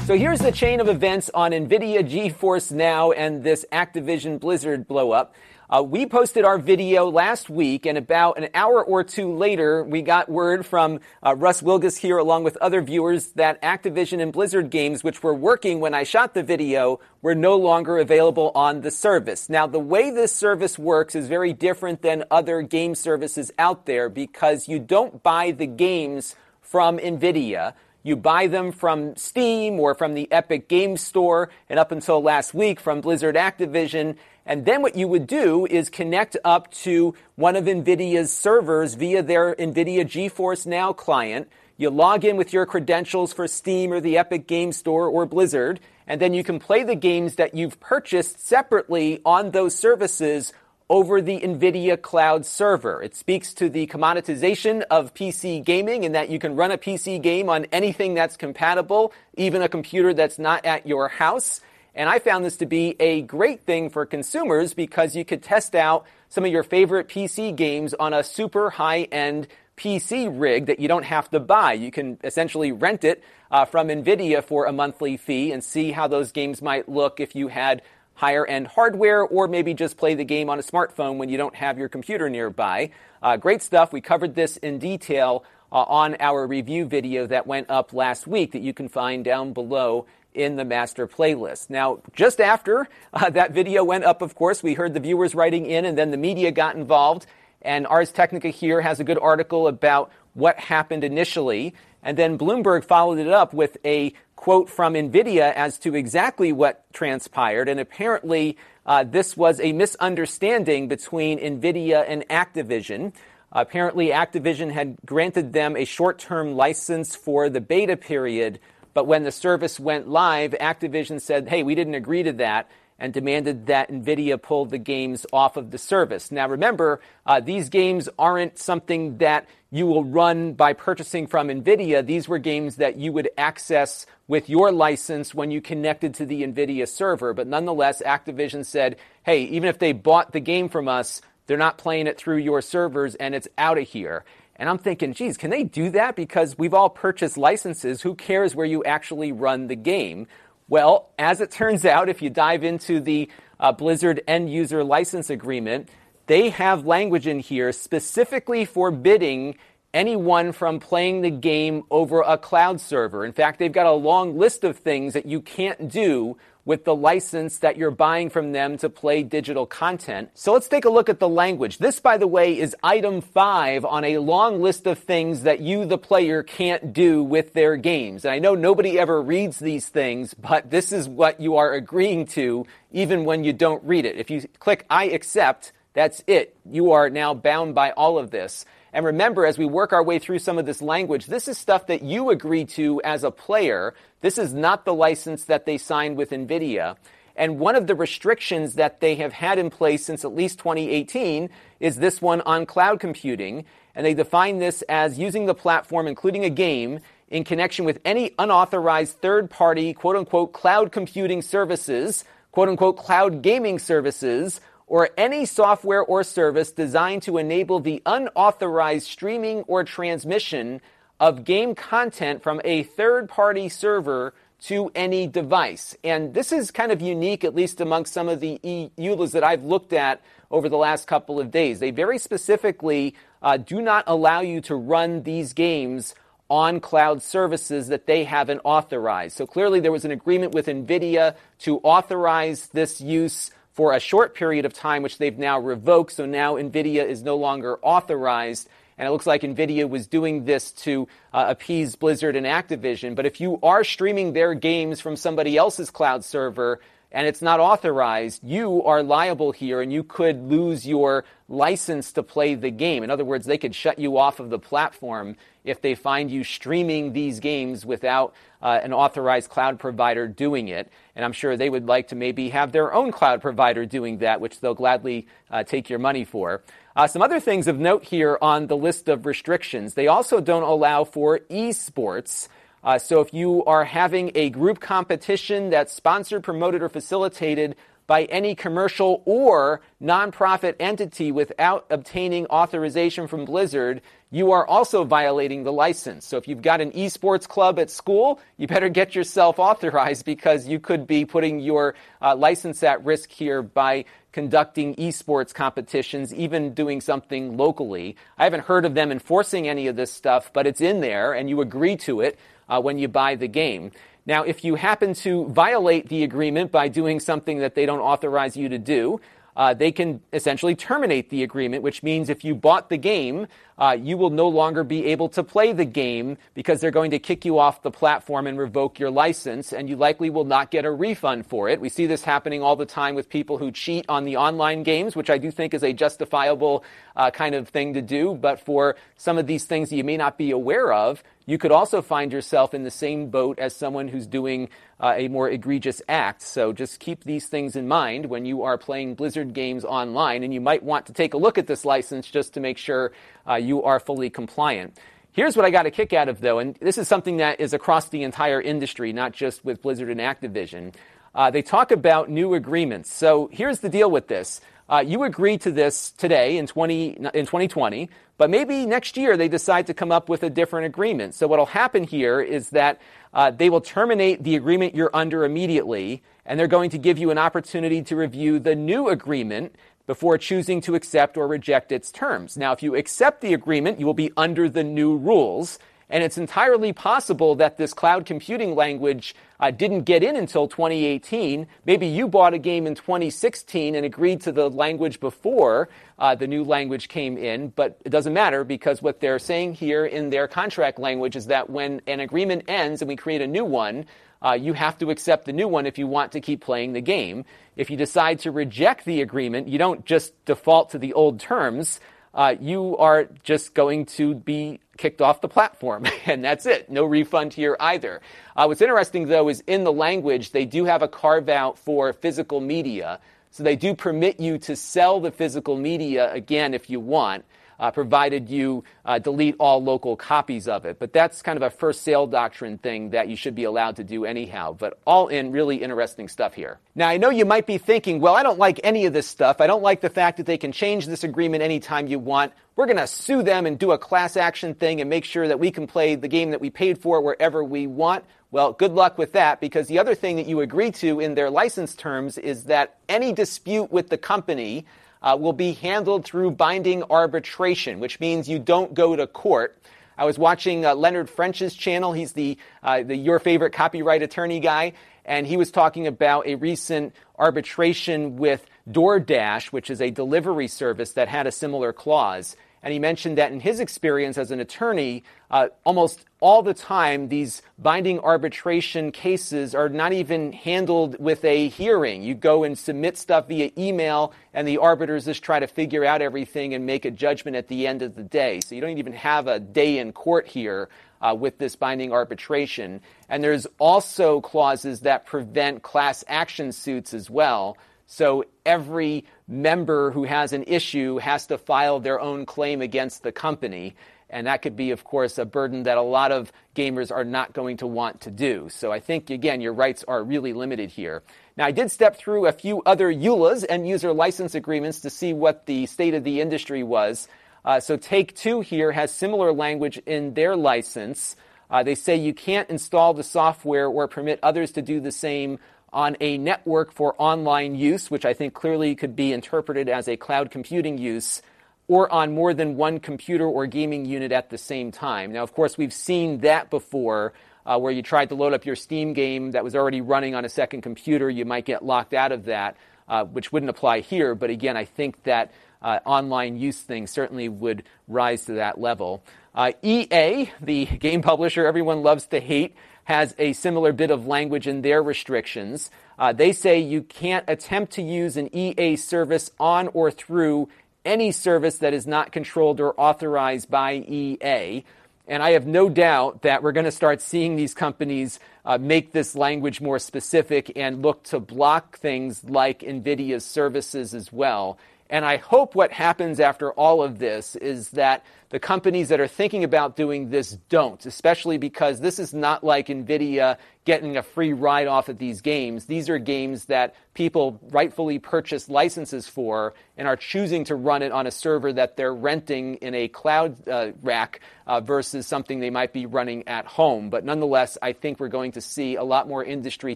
So 0.06 0.16
here's 0.16 0.38
the 0.38 0.52
chain 0.52 0.82
of 0.82 0.88
events 0.88 1.32
on 1.34 1.50
NVIDIA 1.50 2.08
GeForce 2.08 2.72
Now 2.72 3.12
and 3.12 3.44
this 3.44 3.66
Activision 3.72 4.40
Blizzard 4.40 4.88
blowup. 4.88 5.30
Uh, 5.68 5.82
we 5.82 6.06
posted 6.06 6.46
our 6.46 6.60
video 6.60 7.10
last 7.10 7.50
week, 7.50 7.88
and 7.88 7.98
about 7.98 8.38
an 8.38 8.50
hour 8.54 8.86
or 8.86 9.04
two 9.04 9.34
later, 9.34 9.84
we 9.84 10.04
got 10.04 10.30
word 10.30 10.64
from 10.64 11.00
uh, 11.26 11.36
Russ 11.36 11.64
Wilgus 11.64 11.98
here, 11.98 12.20
along 12.20 12.44
with 12.44 12.56
other 12.58 12.84
viewers, 12.84 13.30
that 13.30 13.60
Activision 13.64 14.22
and 14.22 14.32
Blizzard 14.32 14.70
games, 14.70 15.04
which 15.04 15.24
were 15.24 15.34
working 15.34 15.80
when 15.80 15.96
I 15.96 16.04
shot 16.04 16.36
the 16.36 16.44
video, 16.44 17.00
were 17.24 17.34
no 17.34 17.56
longer 17.58 17.98
available 17.98 18.52
on 18.54 18.82
the 18.82 18.92
service. 18.92 19.50
Now, 19.50 19.66
the 19.66 19.80
way 19.80 20.12
this 20.12 20.32
service 20.32 20.78
works 20.78 21.16
is 21.16 21.28
very 21.28 21.52
different 21.52 22.04
than 22.04 22.26
other 22.30 22.62
game 22.62 22.94
services 22.94 23.52
out 23.58 23.88
there 23.88 24.10
because 24.10 24.68
you 24.68 24.78
don't 24.78 25.24
buy 25.24 25.50
the 25.50 25.66
games 25.66 26.36
from 26.62 27.00
NVIDIA. 27.00 27.74
You 28.06 28.16
buy 28.16 28.46
them 28.46 28.72
from 28.72 29.16
Steam 29.16 29.80
or 29.80 29.96
from 29.96 30.14
the 30.14 30.32
Epic 30.32 30.68
Games 30.68 31.02
Store, 31.02 31.50
and 31.68 31.80
up 31.80 31.92
until 31.92 32.22
last 32.22 32.54
week 32.54 32.80
from 32.80 33.02
Blizzard 33.02 33.34
Activision. 33.34 34.16
And 34.46 34.64
then 34.64 34.84
what 34.84 34.96
you 34.96 35.08
would 35.08 35.26
do 35.26 35.66
is 35.66 35.90
connect 35.90 36.38
up 36.46 36.72
to 36.84 37.16
one 37.34 37.56
of 37.56 37.66
NVIDIA's 37.66 38.32
servers 38.32 38.94
via 38.94 39.24
their 39.24 39.56
NVIDIA 39.56 40.06
GeForce 40.06 40.68
Now 40.68 40.94
client. 40.94 41.50
You 41.78 41.90
log 41.90 42.24
in 42.24 42.38
with 42.38 42.54
your 42.54 42.68
credentials 42.68 43.34
for 43.34 43.48
Steam 43.48 43.92
or 43.92 44.00
the 44.00 44.20
Epic 44.20 44.46
Games 44.46 44.78
Store 44.78 45.08
or 45.08 45.26
Blizzard, 45.26 45.80
and 46.06 46.22
then 46.22 46.36
you 46.36 46.44
can 46.44 46.60
play 46.60 46.84
the 46.84 46.94
games 46.94 47.38
that 47.38 47.56
you've 47.56 47.80
purchased 47.80 48.46
separately 48.46 49.20
on 49.26 49.50
those 49.50 49.74
services 49.74 50.54
over 50.90 51.22
the 51.22 51.40
NVIDIA 51.40 52.00
cloud 52.00 52.46
server. 52.46 53.02
It 53.02 53.16
speaks 53.16 53.54
to 53.56 53.70
the 53.70 53.88
commoditization 53.88 54.84
of 54.92 55.14
PC 55.14 55.64
gaming 55.64 56.04
in 56.04 56.12
that 56.12 56.30
you 56.30 56.38
can 56.38 56.56
run 56.56 56.72
a 56.72 56.78
PC 56.78 57.22
game 57.22 57.50
on 57.50 57.66
anything 57.72 58.14
that's 58.14 58.38
compatible, 58.38 59.12
even 59.36 59.62
a 59.62 59.70
computer 59.70 60.14
that's 60.14 60.38
not 60.38 60.66
at 60.66 60.86
your 60.86 61.08
house. 61.08 61.62
And 61.96 62.10
I 62.10 62.20
found 62.20 62.46
this 62.46 62.58
to 62.58 62.66
be 62.66 62.96
a 63.00 63.22
great 63.22 63.64
thing 63.64 63.90
for 63.90 64.06
consumers 64.06 64.74
because 64.74 65.16
you 65.16 65.26
could 65.26 65.42
test 65.42 65.76
out 65.76 66.06
some 66.30 66.46
of 66.46 66.52
your 66.52 66.64
favorite 66.64 67.08
PC 67.08 67.56
games 67.56 67.94
on 67.94 68.14
a 68.14 68.24
super 68.24 68.70
high 68.70 69.04
end 69.04 69.48
PC 69.78 70.30
rig 70.32 70.68
that 70.68 70.80
you 70.80 70.88
don't 70.88 71.04
have 71.04 71.30
to 71.32 71.40
buy. 71.40 71.74
You 71.74 71.92
can 71.92 72.18
essentially 72.24 72.72
rent 72.72 73.04
it 73.04 73.24
uh, 73.50 73.66
from 73.66 73.88
NVIDIA 73.88 74.44
for 74.44 74.66
a 74.66 74.72
monthly 74.72 75.18
fee 75.18 75.52
and 75.52 75.64
see 75.64 75.92
how 75.92 76.08
those 76.08 76.32
games 76.32 76.62
might 76.62 76.88
look 76.88 77.20
if 77.20 77.36
you 77.36 77.48
had 77.48 77.82
higher 78.16 78.46
end 78.46 78.68
hardware 78.68 79.22
or 79.22 79.48
maybe 79.48 79.74
just 79.74 79.98
play 79.98 80.16
the 80.16 80.24
game 80.24 80.50
on 80.50 80.58
a 80.58 80.64
smartphone 80.64 81.18
when 81.18 81.30
you 81.30 81.38
don't 81.38 81.56
have 81.56 81.78
your 81.78 81.90
computer 81.90 82.30
nearby. 82.30 82.90
Uh, 83.22 83.38
great 83.38 83.62
stuff. 83.62 83.94
We 83.94 84.02
covered 84.02 84.36
this 84.36 84.58
in 84.58 84.80
detail 84.80 85.44
uh, 85.72 85.84
on 85.84 86.16
our 86.20 86.48
review 86.48 86.86
video 86.86 87.28
that 87.28 87.46
went 87.46 87.70
up 87.70 87.94
last 87.94 88.28
week 88.28 88.54
that 88.54 88.62
you 88.62 88.74
can 88.74 88.88
find 88.88 89.24
down 89.24 89.54
below 89.54 90.06
in 90.34 90.56
the 90.56 90.66
master 90.66 91.08
playlist. 91.08 91.70
Now, 91.70 92.00
just 92.14 92.40
after 92.42 92.88
uh, 93.14 93.30
that 93.32 93.52
video 93.52 93.84
went 93.84 94.04
up, 94.04 94.22
of 94.22 94.36
course, 94.36 94.62
we 94.62 94.74
heard 94.74 94.94
the 94.94 95.00
viewers 95.00 95.34
writing 95.34 95.66
in 95.66 95.86
and 95.86 95.98
then 95.98 96.12
the 96.12 96.18
media 96.18 96.52
got 96.52 96.76
involved. 96.76 97.26
And 97.62 97.88
Ars 97.88 98.12
Technica 98.12 98.50
here 98.50 98.82
has 98.82 99.00
a 99.00 99.04
good 99.04 99.18
article 99.18 99.68
about 99.68 100.12
what 100.34 100.60
happened 100.60 101.04
initially. 101.04 101.74
And 102.06 102.16
then 102.18 102.38
Bloomberg 102.38 102.86
followed 102.86 103.18
it 103.18 103.28
up 103.28 103.52
with 103.52 103.78
a 103.84 104.14
quote 104.36 104.70
from 104.70 104.94
NVIDIA 104.94 105.52
as 105.54 105.80
to 105.80 105.96
exactly 105.96 106.54
what 106.54 106.86
transpired. 106.94 107.68
And 107.68 107.80
apparently, 107.80 108.58
uh, 108.86 109.04
this 109.04 109.36
was 109.36 109.60
a 109.60 109.74
misunderstanding 109.74 110.88
between 110.88 111.40
NVIDIA 111.40 112.06
and 112.08 112.22
Activision. 112.30 113.12
apparently, 113.52 114.10
Activision 114.10 114.72
had 114.72 114.98
granted 115.04 115.52
them 115.52 115.76
a 115.76 115.86
short 115.86 116.20
term 116.20 116.56
license 116.56 117.16
for 117.16 117.50
the 117.50 117.62
beta 117.62 117.98
period, 117.98 118.60
but 118.94 119.08
when 119.08 119.24
the 119.24 119.32
service 119.32 119.80
went 119.80 120.08
live, 120.08 120.52
Activision 120.52 121.20
said, 121.20 121.48
hey, 121.48 121.64
we 121.64 121.74
didn't 121.74 121.96
agree 121.96 122.22
to 122.22 122.34
that 122.34 122.70
and 122.98 123.14
demanded 123.14 123.68
that 123.68 123.92
NVIDIA 123.92 124.42
pull 124.42 124.66
the 124.66 124.78
games 124.78 125.26
off 125.34 125.58
of 125.58 125.72
the 125.72 125.78
service. 125.78 126.32
Now, 126.32 126.48
remember, 126.48 127.02
uh, 127.26 127.42
these 127.42 127.70
games 127.70 128.08
aren't 128.18 128.58
something 128.58 129.18
that 129.18 129.48
you 129.70 129.86
will 129.86 130.06
run 130.06 130.54
by 130.54 130.74
purchasing 130.74 131.28
from 131.28 131.50
NVIDIA. 131.50 132.06
These 132.06 132.30
were 132.30 132.38
games 132.38 132.78
that 132.78 132.96
you 132.96 133.12
would 133.12 133.30
access 133.38 134.06
with 134.28 134.50
your 134.50 134.72
license 134.72 135.36
when 135.36 135.52
you 135.52 135.60
connected 135.60 136.14
to 136.16 136.26
the 136.26 136.44
NVIDIA 136.44 136.88
server. 136.88 137.34
But 137.34 137.48
nonetheless, 137.48 138.02
Activision 138.06 138.66
said, 138.66 138.96
hey, 139.24 139.44
even 139.44 139.68
if 139.68 139.80
they 139.80 139.92
bought 139.92 140.32
the 140.32 140.40
game 140.40 140.70
from 140.70 140.88
us, 140.88 141.22
they're 141.48 141.58
not 141.58 141.78
playing 141.78 142.08
it 142.08 142.18
through 142.18 142.38
your 142.38 142.62
servers 142.62 143.16
and 143.16 143.36
it's 143.36 143.48
out 143.58 143.78
of 143.78 143.88
here. 143.88 144.24
And 144.56 144.70
I'm 144.70 144.78
thinking, 144.78 145.14
geez, 145.14 145.36
can 145.36 145.52
they 145.52 145.64
do 145.64 145.90
that? 145.92 146.16
Because 146.16 146.58
we've 146.58 146.74
all 146.74 146.90
purchased 146.90 147.38
licenses. 147.38 148.02
Who 148.02 148.16
cares 148.16 148.56
where 148.56 148.66
you 148.66 148.84
actually 148.86 149.34
run 149.34 149.68
the 149.68 149.76
game? 149.76 150.28
Well, 150.68 151.10
as 151.20 151.42
it 151.42 151.52
turns 151.52 151.86
out, 151.86 152.10
if 152.10 152.24
you 152.24 152.32
dive 152.32 152.64
into 152.64 153.00
the 153.00 153.30
uh, 153.60 153.72
Blizzard 153.72 154.22
end 154.28 154.52
user 154.52 154.84
license 154.84 155.30
agreement, 155.30 155.90
they 156.26 156.50
have 156.50 156.88
language 156.88 157.28
in 157.28 157.40
here 157.40 157.72
specifically 157.72 158.66
forbidding 158.66 159.58
anyone 159.94 160.52
from 160.52 160.80
playing 160.80 161.22
the 161.22 161.30
game 161.30 161.84
over 161.92 162.22
a 162.22 162.38
cloud 162.38 162.82
server. 162.82 163.24
In 163.24 163.32
fact, 163.32 163.60
they've 163.60 163.72
got 163.72 163.86
a 163.86 163.92
long 163.92 164.38
list 164.38 164.64
of 164.64 164.78
things 164.78 165.14
that 165.14 165.28
you 165.28 165.40
can't 165.40 165.88
do 165.88 166.36
with 166.66 166.84
the 166.84 166.96
license 166.96 167.60
that 167.60 167.78
you're 167.78 167.92
buying 167.92 168.30
from 168.30 168.52
them 168.52 168.78
to 168.80 168.90
play 168.90 169.22
digital 169.24 169.66
content. 169.66 170.30
So 170.34 170.52
let's 170.52 170.68
take 170.68 170.86
a 170.86 170.90
look 170.90 171.10
at 171.10 171.20
the 171.20 171.30
language. 171.30 171.78
This, 171.78 172.00
by 172.00 172.18
the 172.18 172.28
way, 172.28 172.60
is 172.60 172.76
item 172.84 173.22
five 173.22 173.86
on 173.86 174.04
a 174.04 174.18
long 174.18 174.62
list 174.62 174.88
of 174.88 174.98
things 174.98 175.44
that 175.44 175.60
you, 175.60 175.86
the 175.86 176.00
player, 176.00 176.42
can't 176.42 176.92
do 176.92 177.24
with 177.24 177.54
their 177.54 177.78
games. 177.78 178.26
And 178.26 178.34
I 178.34 178.40
know 178.40 178.56
nobody 178.56 179.00
ever 179.00 179.22
reads 179.22 179.60
these 179.60 179.88
things, 179.88 180.34
but 180.34 180.72
this 180.72 180.92
is 180.92 181.08
what 181.08 181.40
you 181.40 181.56
are 181.58 181.74
agreeing 181.74 182.26
to 182.28 182.66
even 182.92 183.26
when 183.26 183.44
you 183.44 183.54
don't 183.54 183.84
read 183.84 184.06
it. 184.06 184.18
If 184.18 184.30
you 184.32 184.42
click 184.60 184.86
I 184.90 185.06
accept, 185.06 185.72
that's 185.94 186.24
it. 186.28 186.56
You 186.70 186.92
are 186.92 187.10
now 187.10 187.34
bound 187.34 187.76
by 187.76 187.92
all 187.92 188.18
of 188.18 188.32
this. 188.32 188.66
And 188.96 189.06
remember, 189.06 189.46
as 189.46 189.58
we 189.58 189.66
work 189.66 189.92
our 189.92 190.02
way 190.02 190.20
through 190.20 190.40
some 190.40 190.58
of 190.58 190.66
this 190.66 190.82
language, 190.82 191.26
this 191.26 191.50
is 191.50 191.58
stuff 191.58 191.88
that 191.88 192.02
you 192.02 192.30
agree 192.30 192.64
to 192.64 193.02
as 193.02 193.26
a 193.26 193.30
player. 193.30 193.94
This 194.22 194.38
is 194.38 194.54
not 194.54 194.86
the 194.86 194.94
license 194.94 195.44
that 195.44 195.66
they 195.66 195.78
signed 195.78 196.16
with 196.16 196.30
NVIDIA. 196.30 196.96
And 197.36 197.60
one 197.60 197.76
of 197.76 197.88
the 197.88 197.96
restrictions 197.96 198.76
that 198.76 199.02
they 199.02 199.16
have 199.16 199.34
had 199.34 199.60
in 199.60 199.70
place 199.70 200.06
since 200.06 200.24
at 200.24 200.34
least 200.34 200.60
2018 200.60 201.50
is 201.82 201.98
this 201.98 202.22
one 202.22 202.40
on 202.44 202.66
cloud 202.66 203.02
computing. 203.02 203.66
And 203.96 204.06
they 204.06 204.14
define 204.14 204.60
this 204.60 204.82
as 204.84 205.20
using 205.20 205.46
the 205.46 205.54
platform, 205.54 206.08
including 206.08 206.46
a 206.46 206.50
game, 206.50 207.02
in 207.28 207.44
connection 207.44 207.84
with 207.84 208.00
any 208.06 208.34
unauthorized 208.40 209.20
third 209.20 209.50
party, 209.50 209.94
quote 209.94 210.16
unquote, 210.16 210.54
cloud 210.54 210.94
computing 210.94 211.42
services, 211.42 212.24
quote 212.54 212.70
unquote, 212.70 212.96
cloud 212.96 213.42
gaming 213.42 213.78
services, 213.78 214.62
or 214.88 215.10
any 215.18 215.46
software 215.46 216.04
or 216.04 216.24
service 216.24 216.72
designed 216.72 217.24
to 217.24 217.38
enable 217.38 217.80
the 217.80 218.02
unauthorized 218.06 219.08
streaming 219.08 219.62
or 219.62 219.84
transmission 219.84 220.82
of 221.20 221.44
game 221.44 221.74
content 221.76 222.44
from 222.44 222.62
a 222.64 222.84
third 222.84 223.30
party 223.30 223.70
server 223.70 224.34
to 224.62 224.92
any 224.96 225.28
device. 225.28 225.96
And 226.04 226.34
this 226.34 226.52
is 226.52 226.72
kind 226.72 226.92
of 226.92 227.02
unique, 227.02 227.44
at 227.44 227.56
least 227.56 227.82
amongst 227.82 228.14
some 228.14 228.30
of 228.30 228.40
the 228.40 228.60
EULAs 228.64 229.32
that 229.32 229.44
I've 229.44 229.64
looked 229.64 229.94
at 229.94 230.22
over 230.50 230.70
the 230.70 230.78
last 230.78 231.08
couple 231.08 231.40
of 231.40 231.52
days. 231.52 231.80
They 231.80 231.92
very 231.92 232.18
specifically 232.18 233.16
uh, 233.42 233.58
do 233.58 233.82
not 233.82 234.04
allow 234.08 234.42
you 234.42 234.62
to 234.62 234.76
run 234.76 235.24
these 235.24 235.54
games 235.54 236.16
on 236.50 236.80
cloud 236.80 237.22
services 237.22 237.88
that 237.88 238.06
they 238.06 238.24
haven't 238.24 238.62
authorized. 238.64 239.36
So 239.36 239.48
clearly 239.48 239.80
there 239.80 239.92
was 239.92 240.06
an 240.06 240.12
agreement 240.12 240.54
with 240.54 240.68
NVIDIA 240.68 241.36
to 241.60 241.80
authorize 241.80 242.68
this 242.68 243.02
use 243.02 243.52
for 243.76 243.92
a 243.92 244.00
short 244.00 244.34
period 244.36 244.66
of 244.66 244.74
time, 244.74 245.04
which 245.04 245.18
they've 245.18 245.38
now 245.38 245.60
revoked. 245.60 246.14
So 246.14 246.26
now 246.26 246.56
NVIDIA 246.56 247.06
is 247.06 247.22
no 247.22 247.36
longer 247.36 247.78
authorized. 247.82 248.70
And 248.98 249.06
it 249.06 249.12
looks 249.12 249.28
like 249.28 249.42
NVIDIA 249.42 249.88
was 249.88 250.08
doing 250.08 250.46
this 250.46 250.72
to 250.72 251.10
uh, 251.34 251.48
appease 251.50 251.98
Blizzard 251.98 252.38
and 252.38 252.46
Activision. 252.46 253.16
But 253.16 253.26
if 253.26 253.42
you 253.42 253.60
are 253.62 253.84
streaming 253.84 254.32
their 254.32 254.54
games 254.54 255.02
from 255.02 255.18
somebody 255.18 255.58
else's 255.58 255.92
cloud 255.92 256.24
server, 256.24 256.80
and 257.12 257.28
it's 257.28 257.42
not 257.42 257.60
authorized, 257.60 258.44
you 258.44 258.84
are 258.84 259.02
liable 259.02 259.52
here 259.52 259.82
and 259.82 259.92
you 259.92 260.04
could 260.04 260.50
lose 260.50 260.86
your 260.86 261.24
license 261.48 262.12
to 262.14 262.24
play 262.24 262.56
the 262.56 262.72
game. 262.72 263.04
In 263.04 263.10
other 263.10 263.24
words, 263.24 263.46
they 263.46 263.58
could 263.58 263.76
shut 263.76 264.00
you 264.00 264.18
off 264.18 264.40
of 264.40 264.50
the 264.50 264.60
platform 264.60 265.36
if 265.64 265.82
they 265.82 265.96
find 265.96 266.30
you 266.30 266.44
streaming 266.44 267.14
these 267.14 267.40
games 267.40 267.86
without 267.86 268.34
uh, 268.62 268.80
an 268.84 268.94
authorized 268.94 269.50
cloud 269.50 269.80
provider 269.80 270.28
doing 270.28 270.68
it. 270.68 270.92
And 271.16 271.24
I'm 271.24 271.34
sure 271.34 271.56
they 271.56 271.70
would 271.70 271.86
like 271.86 272.10
to 272.10 272.16
maybe 272.16 272.50
have 272.50 272.72
their 272.72 272.94
own 272.94 273.12
cloud 273.12 273.42
provider 273.42 273.86
doing 273.86 274.20
that, 274.20 274.42
which 274.42 274.60
they'll 274.60 274.74
gladly 274.74 275.28
uh, 275.50 275.64
take 275.64 275.90
your 275.90 276.00
money 276.00 276.26
for. 276.26 276.64
Uh, 276.96 277.08
some 277.08 277.22
other 277.22 277.40
things 277.40 277.68
of 277.68 277.78
note 277.78 278.06
here 278.06 278.38
on 278.42 278.68
the 278.68 278.78
list 278.78 279.10
of 279.10 279.26
restrictions. 279.26 279.94
They 279.94 280.08
also 280.08 280.42
don't 280.42 280.64
allow 280.64 281.04
for 281.04 281.40
esports. 281.50 282.48
Uh, 282.86 283.00
so 283.00 283.20
if 283.20 283.34
you 283.34 283.66
are 283.66 283.84
having 283.84 284.32
a 284.36 284.52
group 284.52 284.80
competition 284.80 285.72
that's 285.72 285.92
sponsored, 285.92 286.44
promoted, 286.44 286.84
or 286.84 286.90
facilitated 286.90 287.76
by 288.08 288.26
any 288.26 288.56
commercial 288.56 289.24
or 289.26 289.82
nonprofit 290.02 290.76
entity 290.80 291.32
without 291.32 291.86
obtaining 291.90 292.46
authorization 292.48 293.28
from 293.28 293.46
Blizzard, 293.46 294.02
you 294.32 294.52
are 294.52 294.68
also 294.68 295.04
violating 295.04 295.64
the 295.64 295.72
license. 295.72 296.26
So 296.26 296.38
if 296.38 296.48
you've 296.48 296.62
got 296.62 296.82
an 296.82 296.92
esports 296.92 297.48
club 297.48 297.80
at 297.80 297.90
school, 297.90 298.40
you 298.58 298.68
better 298.68 298.90
get 298.90 299.16
yourself 299.16 299.60
authorized 299.60 300.26
because 300.26 300.68
you 300.68 300.80
could 300.80 301.08
be 301.08 301.26
putting 301.26 301.60
your 301.60 301.96
uh, 302.22 302.36
license 302.36 302.84
at 302.84 303.04
risk 303.06 303.32
here 303.32 303.62
by 303.62 304.06
conducting 304.34 304.94
esports 304.96 305.54
competitions, 305.54 306.34
even 306.34 306.74
doing 306.74 307.00
something 307.00 307.56
locally. 307.56 308.18
I 308.38 308.44
haven't 308.44 308.66
heard 308.66 308.84
of 308.84 308.94
them 308.94 309.12
enforcing 309.12 309.70
any 309.70 309.88
of 309.88 309.96
this 309.96 310.12
stuff, 310.12 310.52
but 310.52 310.68
it's 310.68 310.82
in 310.82 311.00
there 311.00 311.34
and 311.34 311.50
you 311.50 311.62
agree 311.62 311.96
to 311.98 312.20
it 312.20 312.38
uh, 312.68 312.82
when 312.82 312.98
you 312.98 313.08
buy 313.08 313.36
the 313.36 313.48
game. 313.48 313.92
Now, 314.26 314.44
if 314.44 314.64
you 314.64 314.76
happen 314.76 315.14
to 315.16 315.46
violate 315.48 316.10
the 316.10 316.24
agreement 316.24 316.72
by 316.72 316.88
doing 316.88 317.20
something 317.20 317.60
that 317.60 317.76
they 317.76 317.86
don't 317.86 318.00
authorize 318.00 318.58
you 318.58 318.70
to 318.70 318.80
do, 318.80 319.22
uh, 319.56 319.74
they 319.74 319.92
can 319.92 320.22
essentially 320.34 320.76
terminate 320.76 321.30
the 321.30 321.44
agreement, 321.44 321.84
which 321.84 322.04
means 322.04 322.30
if 322.30 322.44
you 322.44 322.56
bought 322.56 322.90
the 322.90 322.98
game, 322.98 323.48
uh, 323.78 323.98
you 324.00 324.18
will 324.18 324.30
no 324.30 324.48
longer 324.48 324.84
be 324.84 325.06
able 325.08 325.30
to 325.30 325.44
play 325.44 325.74
the 325.74 325.86
game 325.86 326.38
because 326.54 326.80
they're 326.80 326.92
going 326.92 327.12
to 327.12 327.20
kick 327.20 327.46
you 327.46 327.60
off 327.60 327.82
the 327.82 327.92
platform 327.92 328.48
and 328.48 328.58
revoke 328.58 329.00
your 329.00 329.12
license, 329.12 329.74
and 329.74 329.90
you 329.90 329.96
likely 329.96 330.30
will 330.30 330.46
not 330.46 330.72
get 330.72 330.86
a 330.86 330.92
refund 330.92 331.46
for 331.46 331.68
it. 331.68 331.82
We 331.82 331.90
see 331.90 332.06
this 332.06 332.24
happening 332.24 332.62
all 332.62 332.76
the 332.76 332.86
time 332.86 333.16
with 333.16 333.30
people 333.30 333.58
who 333.58 333.72
cheat 333.72 334.06
on 334.08 334.24
the 334.24 334.38
online 334.38 334.84
games, 334.84 335.16
which 335.16 335.30
I 335.30 335.38
do 335.38 335.52
think 335.52 335.74
is 335.74 335.84
a 335.84 335.94
justifiable 335.94 336.84
uh, 337.16 337.32
kind 337.32 337.56
of 337.56 337.68
thing 337.70 337.94
to 337.96 338.02
do. 338.02 338.34
But 338.36 338.60
for 338.60 338.96
some 339.18 339.38
of 339.38 339.48
these 339.48 339.66
things 339.66 339.90
that 339.90 339.96
you 339.96 340.04
may 340.04 340.18
not 340.18 340.38
be 340.38 340.52
aware 340.52 340.94
of, 340.94 341.24
you 341.48 341.58
could 341.60 341.72
also 341.72 342.02
find 342.02 342.34
yourself 342.34 342.74
in 342.74 342.84
the 342.84 342.92
same 342.92 343.30
boat 343.30 343.60
as 343.60 343.76
someone 343.76 344.08
who's 344.08 344.26
doing 344.26 344.70
uh, 345.00 345.14
a 345.16 345.28
more 345.28 345.48
egregious 345.50 346.02
act. 346.10 346.42
So 346.42 346.74
just 346.74 347.00
keep 347.00 347.24
these 347.24 347.46
things 347.48 347.76
in 347.76 347.88
mind 347.88 348.26
when 348.26 348.46
you 348.46 348.64
are 348.64 348.78
playing 348.78 349.14
Blizzard 349.16 349.54
games 349.54 349.86
online, 349.86 350.44
and 350.44 350.54
you 350.54 350.62
might 350.62 350.82
want 350.82 351.06
to 351.06 351.14
take 351.14 351.34
a 351.34 351.38
look 351.38 351.58
at 351.58 351.68
this 351.68 351.86
license 351.86 352.30
just 352.30 352.54
to 352.56 352.60
make 352.60 352.78
sure 352.78 353.12
uh, 353.48 353.56
you 353.56 353.84
are 353.84 354.00
fully 354.00 354.30
compliant. 354.30 354.98
Here's 355.32 355.58
what 355.58 355.66
I 355.66 355.70
got 355.70 355.86
a 355.86 355.92
kick 355.92 356.14
out 356.14 356.30
of, 356.30 356.40
though, 356.40 356.60
and 356.60 356.76
this 356.76 356.98
is 356.98 357.08
something 357.08 357.38
that 357.38 357.60
is 357.60 357.74
across 357.74 358.08
the 358.10 358.24
entire 358.24 358.62
industry, 358.62 359.12
not 359.12 359.34
just 359.34 359.66
with 359.66 359.82
Blizzard 359.82 360.10
and 360.10 360.20
Activision. 360.22 360.94
Uh, 361.36 361.52
they 361.52 361.62
talk 361.62 361.92
about 361.92 362.30
new 362.30 362.54
agreements. 362.54 363.14
So 363.14 363.50
here's 363.52 363.80
the 363.80 363.90
deal 363.90 364.10
with 364.10 364.30
this. 364.30 364.62
Uh, 364.88 365.04
you 365.06 365.24
agree 365.24 365.58
to 365.58 365.72
this 365.72 366.12
today 366.12 366.58
in 366.58 366.68
20 366.68 367.08
in 367.34 367.46
2020, 367.46 368.10
but 368.38 368.50
maybe 368.50 368.86
next 368.86 369.18
year 369.18 369.36
they 369.36 369.48
decide 369.48 369.88
to 369.88 369.94
come 369.94 370.12
up 370.12 370.30
with 370.30 370.44
a 370.44 370.50
different 370.50 370.86
agreement. 370.86 371.34
So 371.34 371.48
what'll 371.48 371.66
happen 371.66 372.04
here 372.04 372.40
is 372.40 372.70
that 372.70 373.02
uh, 373.34 373.52
they 373.52 373.70
will 373.70 373.82
terminate 373.82 374.44
the 374.44 374.56
agreement 374.56 374.96
you're 374.96 375.10
under 375.14 375.44
immediately, 375.44 376.24
and 376.46 376.60
they're 376.60 376.68
going 376.68 376.92
to 376.92 376.98
give 376.98 377.18
you 377.18 377.32
an 377.32 377.38
opportunity 377.38 378.02
to 378.04 378.16
review 378.16 378.60
the 378.60 378.76
new 378.76 379.10
agreement 379.10 379.76
before 380.08 380.38
choosing 380.38 380.82
to 380.82 380.96
accept 380.96 381.38
or 381.38 381.48
reject 381.48 381.92
its 381.92 382.12
terms. 382.12 382.58
Now, 382.58 382.72
if 382.72 382.84
you 382.84 382.96
accept 382.96 383.42
the 383.42 383.54
agreement, 383.54 384.00
you 384.00 384.06
will 384.06 384.14
be 384.14 384.32
under 384.38 384.70
the 384.70 384.84
new 384.84 385.16
rules. 385.16 385.80
And 386.10 386.24
it's 386.24 386.38
entirely 386.38 386.94
possible 386.94 387.56
that 387.56 387.78
this 387.78 387.94
cloud 387.94 388.28
computing 388.28 388.76
language 388.76 389.36
uh, 389.60 389.72
didn't 389.72 390.04
get 390.04 390.22
in 390.22 390.36
until 390.36 390.68
2018. 390.68 391.66
Maybe 391.86 392.06
you 392.06 392.28
bought 392.28 392.54
a 392.54 392.60
game 392.60 392.86
in 392.86 392.94
2016 392.94 393.96
and 393.96 394.06
agreed 394.06 394.42
to 394.42 394.52
the 394.52 394.70
language 394.70 395.20
before 395.20 395.90
uh, 396.20 396.36
the 396.36 396.46
new 396.46 396.64
language 396.64 397.10
came 397.10 397.38
in, 397.38 397.70
but 397.70 397.98
it 398.06 398.10
doesn't 398.10 398.34
matter 398.34 398.64
because 398.64 399.02
what 399.02 399.20
they're 399.20 399.40
saying 399.40 399.74
here 399.74 400.06
in 400.06 400.30
their 400.30 400.48
contract 400.48 401.00
language 401.00 401.36
is 401.36 401.48
that 401.48 401.70
when 401.70 402.02
an 402.06 402.20
agreement 402.20 402.66
ends 402.68 403.02
and 403.02 403.10
we 403.10 403.16
create 403.16 403.42
a 403.42 403.48
new 403.48 403.66
one, 403.66 404.06
uh, 404.42 404.54
you 404.54 404.74
have 404.74 404.98
to 405.00 405.10
accept 405.10 405.46
the 405.46 405.54
new 405.54 405.68
one 405.68 405.86
if 405.86 405.98
you 405.98 406.08
want 406.08 406.32
to 406.34 406.42
keep 406.42 406.62
playing 406.62 406.94
the 406.94 407.02
game. 407.02 407.46
If 407.76 407.90
you 407.90 407.98
decide 407.98 408.40
to 408.40 408.52
reject 408.52 409.06
the 409.06 409.22
agreement, 409.22 409.68
you 409.68 409.78
don't 409.78 410.06
just 410.06 410.34
default 410.46 410.92
to 410.92 410.98
the 410.98 411.14
old 411.14 411.40
terms 411.40 412.00
uh, 412.36 412.54
you 412.60 412.98
are 412.98 413.30
just 413.44 413.74
going 413.74 414.06
to 414.06 414.36
be 414.36 414.80
kicked 414.98 415.22
off 415.22 415.42
the 415.42 415.48
platform. 415.48 416.06
and 416.26 416.44
that's 416.44 416.66
it. 416.66 416.90
No 416.90 417.06
refund 417.06 417.54
here 417.54 417.78
either. 417.80 418.22
Uh, 418.56 418.66
what's 418.66 418.82
interesting, 418.82 419.28
though, 419.28 419.48
is 419.50 419.64
in 419.66 419.86
the 419.86 419.94
language, 419.94 420.52
they 420.52 420.66
do 420.66 420.86
have 420.86 421.02
a 421.02 421.08
carve 421.08 421.50
out 421.50 421.80
for 421.80 422.12
physical 422.14 422.60
media. 422.60 423.20
So 423.52 423.64
they 423.64 423.78
do 423.78 423.96
permit 423.96 424.40
you 424.40 424.58
to 424.60 424.76
sell 424.76 425.22
the 425.22 425.32
physical 425.32 425.78
media 425.78 426.32
again 426.34 426.74
if 426.74 426.90
you 426.90 427.00
want 427.00 427.46
uh, 427.80 427.92
provided 427.92 428.50
you 428.50 428.84
uh, 429.06 429.20
delete 429.20 429.56
all 429.60 429.84
local 429.84 430.16
copies 430.16 430.68
of 430.68 430.86
it. 430.86 431.00
But 431.00 431.14
that's 431.14 431.42
kind 431.42 431.58
of 431.58 431.64
a 431.64 431.70
first 431.70 432.02
sale 432.02 432.28
doctrine 432.28 432.78
thing 432.78 433.12
that 433.12 433.28
you 433.28 433.36
should 433.36 433.56
be 433.56 433.64
allowed 433.64 433.98
to 433.98 434.04
do 434.04 434.26
anyhow. 434.26 434.74
But 434.74 435.00
all 435.06 435.28
in, 435.28 435.52
really 435.52 435.78
interesting 435.78 436.28
stuff 436.28 436.54
here. 436.54 436.80
Now, 436.96 437.10
I 437.10 437.18
know 437.18 437.30
you 437.30 437.46
might 437.46 437.68
be 437.68 437.78
thinking, 437.78 438.20
well, 438.20 438.36
I 438.36 438.44
don't 438.44 438.60
like 438.60 438.80
any 438.84 439.06
of 439.06 439.14
this 439.14 439.28
stuff. 439.28 439.62
I 439.62 439.68
don't 439.68 439.84
like 439.84 440.02
the 440.02 440.10
fact 440.10 440.38
that 440.38 440.46
they 440.46 440.58
can 440.58 440.72
change 440.72 441.08
this 441.08 441.24
agreement 441.24 441.64
anytime 441.64 442.08
you 442.08 442.20
want. 442.20 442.54
We're 442.76 442.88
going 442.88 442.98
to 442.98 443.08
sue 443.08 443.42
them 443.42 443.66
and 443.66 443.80
do 443.80 443.92
a 443.92 443.98
class 443.98 444.36
action 444.36 444.74
thing 444.74 445.00
and 445.00 445.10
make 445.10 445.24
sure 445.24 445.48
that 445.48 445.60
we 445.60 445.72
can 445.72 445.88
play 445.88 446.16
the 446.16 446.28
game 446.28 446.52
that 446.52 446.60
we 446.60 446.70
paid 446.70 446.98
for 446.98 447.22
wherever 447.22 447.64
we 447.64 447.88
want. 447.88 448.26
Well, 448.52 448.74
good 448.74 448.92
luck 448.92 449.18
with 449.18 449.34
that 449.34 449.60
because 449.60 449.88
the 449.88 450.00
other 450.00 450.16
thing 450.16 450.38
that 450.38 450.46
you 450.46 450.62
agree 450.62 450.92
to 450.92 451.20
in 451.20 451.36
their 451.36 451.50
license 451.50 451.96
terms 451.96 452.38
is 452.38 452.66
that 452.66 452.98
any 453.10 453.34
dispute 453.34 453.92
with 453.92 454.10
the 454.10 454.18
company 454.18 454.86
uh, 455.26 455.36
will 455.38 455.54
be 455.54 455.74
handled 455.74 456.24
through 456.24 456.52
binding 456.52 457.04
arbitration, 457.10 458.00
which 458.00 458.20
means 458.20 458.48
you 458.48 458.60
don't 458.60 458.94
go 458.94 459.16
to 459.16 459.26
court. 459.26 459.78
I 460.18 460.24
was 460.24 460.38
watching 460.38 460.86
uh, 460.86 460.96
Leonard 460.96 461.30
French's 461.30 461.74
channel. 461.74 462.14
He's 462.14 462.34
the, 462.34 462.58
uh, 462.84 463.04
the 463.04 463.18
your 463.18 463.40
favorite 463.40 463.74
copyright 463.74 464.22
attorney 464.22 464.60
guy, 464.62 464.94
and 465.26 465.46
he 465.46 465.58
was 465.58 465.72
talking 465.72 466.08
about 466.08 466.48
a 466.48 466.56
recent 466.56 467.14
arbitration 467.38 468.38
with 468.38 468.66
DoorDash, 468.90 469.74
which 469.74 469.90
is 469.90 470.00
a 470.00 470.12
delivery 470.12 470.68
service 470.68 471.14
that 471.14 471.28
had 471.28 471.48
a 471.48 471.52
similar 471.52 471.92
clause. 471.92 472.56
And 472.86 472.94
he 472.94 473.00
mentioned 473.00 473.40
that 473.40 473.52
in 473.52 473.60
his 473.60 473.80
experience 473.80 474.38
as 474.38 474.52
an 474.52 474.60
attorney, 474.60 475.24
uh, 475.50 475.70
almost 475.86 476.24
all 476.40 476.62
the 476.62 476.76
time, 476.76 477.30
these 477.30 477.64
binding 477.80 478.20
arbitration 478.20 479.12
cases 479.12 479.74
are 479.74 479.90
not 479.90 480.14
even 480.14 480.54
handled 480.54 481.20
with 481.20 481.44
a 481.44 481.68
hearing. 481.68 482.22
You 482.22 482.36
go 482.36 482.64
and 482.64 482.78
submit 482.78 483.18
stuff 483.18 483.48
via 483.48 483.72
email, 483.76 484.34
and 484.54 484.68
the 484.68 484.78
arbiters 484.78 485.26
just 485.26 485.42
try 485.42 485.60
to 485.60 485.66
figure 485.66 486.06
out 486.06 486.22
everything 486.22 486.76
and 486.76 486.86
make 486.86 487.06
a 487.06 487.12
judgment 487.12 487.58
at 487.58 487.70
the 487.70 487.88
end 487.88 488.04
of 488.04 488.14
the 488.14 488.22
day. 488.22 488.60
So 488.60 488.76
you 488.76 488.82
don't 488.82 489.00
even 489.00 489.14
have 489.14 489.48
a 489.48 489.60
day 489.60 489.98
in 489.98 490.14
court 490.14 490.48
here 490.48 490.88
uh, 491.24 491.34
with 491.34 491.58
this 491.58 491.76
binding 491.76 492.12
arbitration. 492.12 493.02
And 493.30 493.44
there's 493.44 493.66
also 493.80 494.42
clauses 494.42 495.00
that 495.00 495.26
prevent 495.26 495.82
class 495.82 496.24
action 496.28 496.72
suits 496.72 497.16
as 497.16 497.32
well. 497.32 497.78
So 498.08 498.46
every 498.66 499.26
member 499.48 500.12
who 500.12 500.24
has 500.24 500.54
an 500.54 500.64
issue 500.68 501.18
has 501.18 501.48
to 501.48 501.58
file 501.58 502.00
their 502.00 502.20
own 502.20 502.46
claim 502.46 502.82
against 502.82 503.24
the 503.24 503.32
company. 503.32 503.96
And 504.30 504.48
that 504.48 504.62
could 504.62 504.76
be, 504.76 504.92
of 504.92 505.04
course, 505.04 505.38
a 505.38 505.46
burden 505.46 505.84
that 505.84 505.98
a 505.98 506.02
lot 506.02 506.32
of 506.32 506.52
gamers 506.76 507.12
are 507.12 507.24
not 507.24 507.54
going 507.54 507.78
to 507.78 507.88
want 507.88 508.22
to 508.22 508.32
do. 508.32 508.70
So 508.70 508.92
I 508.92 509.00
think, 509.00 509.30
again, 509.30 509.62
your 509.62 509.74
rights 509.74 510.04
are 510.08 510.24
really 510.24 510.54
limited 510.54 510.90
here. 510.90 511.24
Now, 511.58 511.66
I 511.66 511.72
did 511.72 511.92
step 511.92 512.18
through 512.18 512.48
a 512.48 512.52
few 512.52 512.82
other 512.84 513.14
EULAs 513.14 513.66
and 513.68 513.88
user 513.88 514.14
license 514.14 514.56
agreements 514.56 515.02
to 515.02 515.10
see 515.10 515.34
what 515.34 515.66
the 515.68 515.86
state 515.86 516.16
of 516.16 516.24
the 516.24 516.42
industry 516.42 516.84
was. 516.84 517.28
Uh, 517.64 517.80
so 517.80 517.98
Take 517.98 518.36
Two 518.36 518.62
here 518.62 518.92
has 518.92 519.12
similar 519.12 519.52
language 519.52 519.98
in 520.06 520.34
their 520.34 520.56
license. 520.56 521.36
Uh, 521.70 521.84
they 521.84 521.96
say 521.96 522.16
you 522.16 522.34
can't 522.34 522.70
install 522.70 523.14
the 523.14 523.24
software 523.24 523.88
or 523.88 524.08
permit 524.08 524.40
others 524.44 524.74
to 524.74 524.82
do 524.82 525.00
the 525.00 525.12
same 525.12 525.60
on 525.94 526.18
a 526.20 526.38
network 526.38 526.92
for 526.92 527.16
online 527.18 527.76
use, 527.76 528.12
which 528.12 528.26
I 528.26 528.34
think 528.34 528.54
clearly 528.54 528.96
could 528.96 529.16
be 529.16 529.32
interpreted 529.32 529.90
as 529.90 530.08
a 530.08 530.18
cloud 530.18 530.52
computing 530.52 530.98
use 530.98 531.42
or 531.88 532.12
on 532.12 532.34
more 532.34 532.54
than 532.54 532.76
one 532.76 533.00
computer 533.00 533.46
or 533.46 533.68
gaming 533.68 534.06
unit 534.06 534.32
at 534.32 534.50
the 534.50 534.58
same 534.58 534.92
time. 534.92 535.32
Now, 535.32 535.44
of 535.44 535.54
course, 535.54 535.78
we've 535.78 535.94
seen 535.94 536.40
that 536.40 536.70
before. 536.70 537.34
Uh, 537.68 537.80
where 537.80 537.92
you 537.92 538.04
tried 538.04 538.30
to 538.30 538.36
load 538.36 538.54
up 538.54 538.64
your 538.64 538.76
Steam 538.76 539.14
game 539.14 539.50
that 539.54 539.64
was 539.64 539.74
already 539.76 540.00
running 540.00 540.36
on 540.36 540.46
a 540.46 540.50
second 540.50 540.82
computer, 540.82 541.32
you 541.32 541.46
might 541.46 541.66
get 541.66 541.84
locked 541.84 542.14
out 542.14 542.32
of 542.32 542.46
that, 542.46 542.78
uh, 543.08 543.26
which 543.26 543.52
wouldn't 543.52 543.72
apply 543.72 544.02
here. 544.02 544.36
But 544.36 544.52
again, 544.52 544.78
I 544.78 544.86
think 544.86 545.24
that 545.24 545.52
uh, 545.82 546.00
online 546.06 546.58
use 546.58 546.80
thing 546.80 547.08
certainly 547.08 547.50
would 547.50 547.84
rise 548.08 548.46
to 548.46 548.54
that 548.54 548.80
level. 548.80 549.24
Uh, 549.54 549.72
EA, 549.82 550.50
the 550.62 550.86
game 551.00 551.22
publisher 551.22 551.66
everyone 551.66 552.04
loves 552.04 552.28
to 552.28 552.40
hate, 552.40 552.76
has 553.06 553.34
a 553.40 553.54
similar 553.54 553.94
bit 553.94 554.12
of 554.12 554.28
language 554.28 554.68
in 554.68 554.82
their 554.82 555.02
restrictions. 555.02 555.90
Uh, 556.20 556.34
they 556.34 556.52
say 556.52 556.80
you 556.80 557.02
can't 557.02 557.46
attempt 557.48 557.94
to 557.94 558.02
use 558.02 558.38
an 558.38 558.54
EA 558.56 558.96
service 558.96 559.50
on 559.60 559.88
or 559.90 560.12
through 560.12 560.70
any 561.06 561.32
service 561.32 561.78
that 561.78 561.94
is 561.94 562.08
not 562.08 562.32
controlled 562.32 562.80
or 562.80 563.00
authorized 563.00 563.70
by 563.70 563.94
EA. 563.94 564.84
And 565.28 565.42
I 565.42 565.52
have 565.52 565.66
no 565.66 565.90
doubt 565.90 566.44
that 566.44 566.62
we're 566.62 566.72
going 566.72 566.86
to 566.86 566.92
start 566.92 567.22
seeing 567.22 567.56
these 567.56 567.74
companies 567.74 568.40
uh, 568.64 568.78
make 568.78 569.12
this 569.12 569.36
language 569.36 569.82
more 569.82 570.00
specific 570.00 570.72
and 570.76 571.02
look 571.02 571.24
to 571.24 571.40
block 571.40 571.98
things 571.98 572.44
like 572.44 572.80
NVIDIA's 572.80 573.46
services 573.46 574.14
as 574.14 574.32
well. 574.32 574.78
And 575.10 575.24
I 575.24 575.38
hope 575.38 575.76
what 575.76 575.92
happens 575.92 576.40
after 576.40 576.72
all 576.72 577.04
of 577.04 577.20
this 577.20 577.56
is 577.56 577.92
that 577.92 578.26
the 578.50 578.60
companies 578.60 579.10
that 579.10 579.20
are 579.20 579.28
thinking 579.28 579.64
about 579.64 579.96
doing 579.96 580.30
this 580.30 580.58
don't, 580.70 581.06
especially 581.06 581.58
because 581.58 582.00
this 582.00 582.20
is 582.20 582.34
not 582.34 582.64
like 582.64 582.88
NVIDIA 582.88 583.58
getting 583.86 584.18
a 584.18 584.24
free 584.24 584.54
ride 584.54 584.88
off 584.88 585.10
of 585.10 585.20
these 585.20 585.42
games. 585.42 585.86
These 585.86 586.10
are 586.10 586.18
games 586.18 586.66
that 586.66 586.96
people 587.14 587.60
rightfully 587.70 588.18
purchase 588.18 588.68
licenses 588.68 589.28
for 589.28 589.76
and 589.96 590.08
are 590.08 590.16
choosing 590.16 590.64
to 590.66 590.76
run 590.76 591.04
it 591.04 591.12
on 591.12 591.28
a 591.28 591.32
server 591.32 591.72
that 591.74 591.98
they're 591.98 592.14
renting 592.14 592.76
in 592.76 592.96
a 592.96 593.08
cloud 593.08 593.68
uh, 593.68 593.92
rack 594.02 594.40
uh, 594.66 594.80
versus 594.82 595.28
something 595.28 595.60
they 595.60 595.70
might 595.70 595.94
be 595.94 596.08
running 596.08 596.48
at 596.48 596.66
home. 596.66 597.10
But 597.12 597.26
nonetheless, 597.26 597.78
I 597.82 597.94
think 597.94 598.20
we're 598.20 598.28
going 598.28 598.54
to 598.54 598.62
see 598.62 598.96
a 598.96 599.04
lot 599.04 599.28
more 599.28 599.44
industry 599.44 599.96